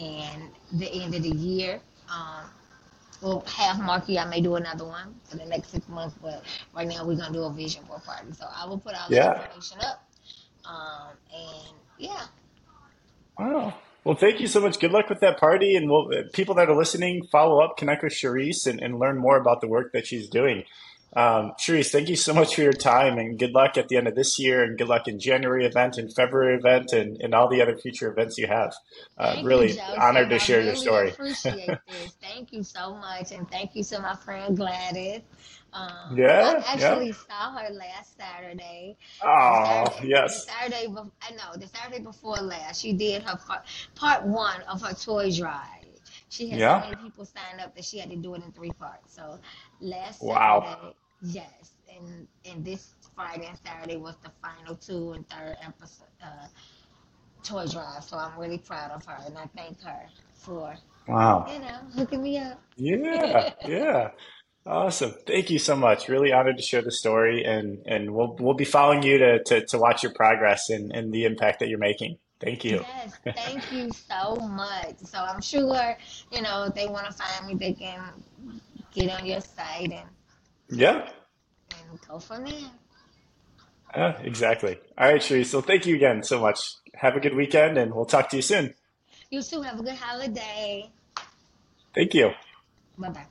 and 0.00 0.50
the 0.78 0.90
end 0.92 1.14
of 1.14 1.22
the 1.22 1.30
year. 1.30 1.80
Um, 2.08 2.46
well, 3.22 3.44
half 3.46 3.80
marquee, 3.80 4.18
I 4.18 4.24
may 4.26 4.40
do 4.40 4.56
another 4.56 4.84
one 4.84 5.14
for 5.24 5.36
the 5.36 5.46
next 5.46 5.70
six 5.70 5.88
months, 5.88 6.16
but 6.22 6.44
right 6.74 6.88
now 6.88 7.06
we're 7.06 7.16
gonna 7.16 7.32
do 7.32 7.44
a 7.44 7.52
vision 7.52 7.84
board 7.84 8.04
party. 8.04 8.32
So 8.32 8.46
I 8.54 8.66
will 8.66 8.78
put 8.78 8.94
all 8.94 9.10
the 9.10 9.22
Yeah. 9.22 9.32
information 9.32 9.78
up. 9.82 10.06
Um, 10.64 11.16
and 11.34 11.76
yeah, 11.98 12.26
Wow. 13.42 13.74
Well, 14.04 14.16
thank 14.16 14.40
you 14.40 14.48
so 14.48 14.60
much. 14.60 14.80
Good 14.80 14.90
luck 14.90 15.08
with 15.08 15.20
that 15.20 15.38
party. 15.38 15.76
And 15.76 15.88
we'll, 15.88 16.08
uh, 16.12 16.22
people 16.32 16.54
that 16.56 16.68
are 16.68 16.76
listening, 16.76 17.24
follow 17.30 17.60
up, 17.60 17.76
connect 17.76 18.02
with 18.02 18.12
Sherese, 18.12 18.66
and, 18.66 18.80
and 18.80 18.98
learn 18.98 19.18
more 19.18 19.36
about 19.36 19.60
the 19.60 19.68
work 19.68 19.92
that 19.92 20.06
she's 20.06 20.28
doing. 20.28 20.64
Um, 21.14 21.52
Sherese, 21.58 21.90
thank 21.90 22.08
you 22.08 22.16
so 22.16 22.32
much 22.32 22.54
for 22.54 22.62
your 22.62 22.72
time 22.72 23.18
and 23.18 23.38
good 23.38 23.52
luck 23.52 23.76
at 23.76 23.88
the 23.88 23.98
end 23.98 24.08
of 24.08 24.14
this 24.14 24.38
year 24.38 24.64
and 24.64 24.78
good 24.78 24.88
luck 24.88 25.06
in 25.06 25.20
January 25.20 25.66
event 25.66 25.98
and 25.98 26.12
February 26.12 26.56
event 26.56 26.92
and, 26.94 27.20
and 27.20 27.34
all 27.34 27.48
the 27.48 27.60
other 27.60 27.76
future 27.76 28.10
events 28.10 28.38
you 28.38 28.46
have. 28.46 28.72
Uh, 29.18 29.34
thank 29.34 29.42
you, 29.42 29.48
really 29.48 29.80
honored 29.80 30.30
to 30.30 30.38
share 30.38 30.62
your 30.62 30.74
story. 30.74 31.10
appreciate 31.10 31.66
this. 31.66 32.16
Thank 32.22 32.52
you 32.54 32.62
so 32.62 32.94
much, 32.94 33.30
and 33.30 33.48
thank 33.50 33.76
you 33.76 33.84
to 33.84 34.00
my 34.00 34.16
friend 34.16 34.56
Gladys. 34.56 35.20
Um, 35.72 36.26
Yeah, 36.26 36.40
I 36.40 36.56
yeah. 36.74 37.04
actually 37.06 37.12
saw 37.12 37.56
her 37.56 37.70
last 37.72 38.16
Saturday. 38.16 38.96
Oh, 39.22 39.90
Saturday, 39.98 40.04
yes. 40.04 40.46
Saturday, 40.46 40.86
I 41.22 41.32
know 41.32 41.56
the 41.56 41.66
Saturday 41.66 42.00
before 42.02 42.36
last, 42.36 42.80
she 42.80 42.92
did 42.92 43.22
her 43.22 43.36
part, 43.36 43.62
part 43.94 44.24
one 44.24 44.62
of 44.62 44.82
her 44.82 44.94
toy 44.94 45.30
drive. 45.30 45.86
She 46.28 46.48
had 46.50 46.62
so 46.62 46.74
Yeah. 46.74 46.78
many 46.78 46.96
people 46.96 47.24
sign 47.24 47.60
up 47.60 47.74
that 47.74 47.84
she 47.84 47.98
had 47.98 48.10
to 48.10 48.16
do 48.16 48.34
it 48.34 48.42
in 48.44 48.52
three 48.52 48.72
parts. 48.72 49.14
So 49.14 49.40
last 49.80 50.26
Wow. 50.26 50.66
Saturday, 50.66 50.94
yes, 51.20 51.74
and 51.88 52.28
and 52.44 52.64
this 52.64 52.94
Friday 53.14 53.46
and 53.46 53.58
Saturday 53.58 53.96
was 53.96 54.16
the 54.18 54.30
final 54.42 54.76
two 54.76 55.12
and 55.12 55.28
third 55.28 55.56
episode 55.62 56.06
uh, 56.22 56.48
toy 57.42 57.66
drive. 57.66 58.04
So 58.04 58.16
I'm 58.16 58.38
really 58.38 58.58
proud 58.58 58.90
of 58.92 59.04
her, 59.06 59.18
and 59.26 59.38
I 59.38 59.46
thank 59.56 59.80
her 59.82 60.10
for 60.32 60.76
Wow. 61.08 61.46
you 61.46 61.58
know 61.60 61.78
hooking 61.94 62.22
me 62.22 62.38
up. 62.38 62.60
Yeah, 62.76 63.50
yeah. 63.64 64.10
Awesome. 64.64 65.14
Thank 65.26 65.50
you 65.50 65.58
so 65.58 65.74
much. 65.74 66.08
Really 66.08 66.32
honored 66.32 66.56
to 66.56 66.62
share 66.62 66.82
the 66.82 66.92
story 66.92 67.44
and, 67.44 67.82
and 67.84 68.12
we'll 68.14 68.36
we'll 68.38 68.54
be 68.54 68.64
following 68.64 69.02
you 69.02 69.18
to, 69.18 69.42
to, 69.44 69.66
to 69.66 69.78
watch 69.78 70.04
your 70.04 70.12
progress 70.12 70.70
and, 70.70 70.92
and 70.92 71.12
the 71.12 71.24
impact 71.24 71.60
that 71.60 71.68
you're 71.68 71.78
making. 71.80 72.18
Thank 72.40 72.64
you. 72.64 72.80
Yes, 72.80 73.18
thank 73.36 73.72
you 73.72 73.90
so 73.92 74.34
much. 74.36 74.98
So 75.04 75.18
I'm 75.18 75.40
sure, 75.40 75.96
you 76.32 76.42
know, 76.42 76.68
they 76.74 76.86
want 76.86 77.06
to 77.06 77.12
find 77.12 77.46
me, 77.46 77.54
they 77.54 77.72
can 77.72 78.02
get 78.92 79.10
on 79.10 79.26
your 79.26 79.40
site 79.40 79.92
and, 79.92 80.08
Yeah. 80.68 81.08
and 81.70 82.00
go 82.08 82.18
from 82.18 82.44
there. 82.44 82.70
Yeah, 83.96 84.18
exactly. 84.22 84.78
All 84.98 85.08
right, 85.12 85.20
Sherese. 85.22 85.50
So 85.50 85.60
thank 85.60 85.86
you 85.86 85.94
again 85.96 86.22
so 86.22 86.40
much. 86.40 86.58
Have 86.94 87.14
a 87.16 87.20
good 87.20 87.34
weekend 87.34 87.78
and 87.78 87.92
we'll 87.94 88.06
talk 88.06 88.28
to 88.30 88.36
you 88.36 88.42
soon. 88.42 88.74
You 89.30 89.42
too. 89.42 89.62
Have 89.62 89.78
a 89.80 89.82
good 89.82 89.94
holiday. 89.94 90.90
Thank 91.94 92.14
you. 92.14 92.30
Bye 92.98 93.08
bye. 93.10 93.26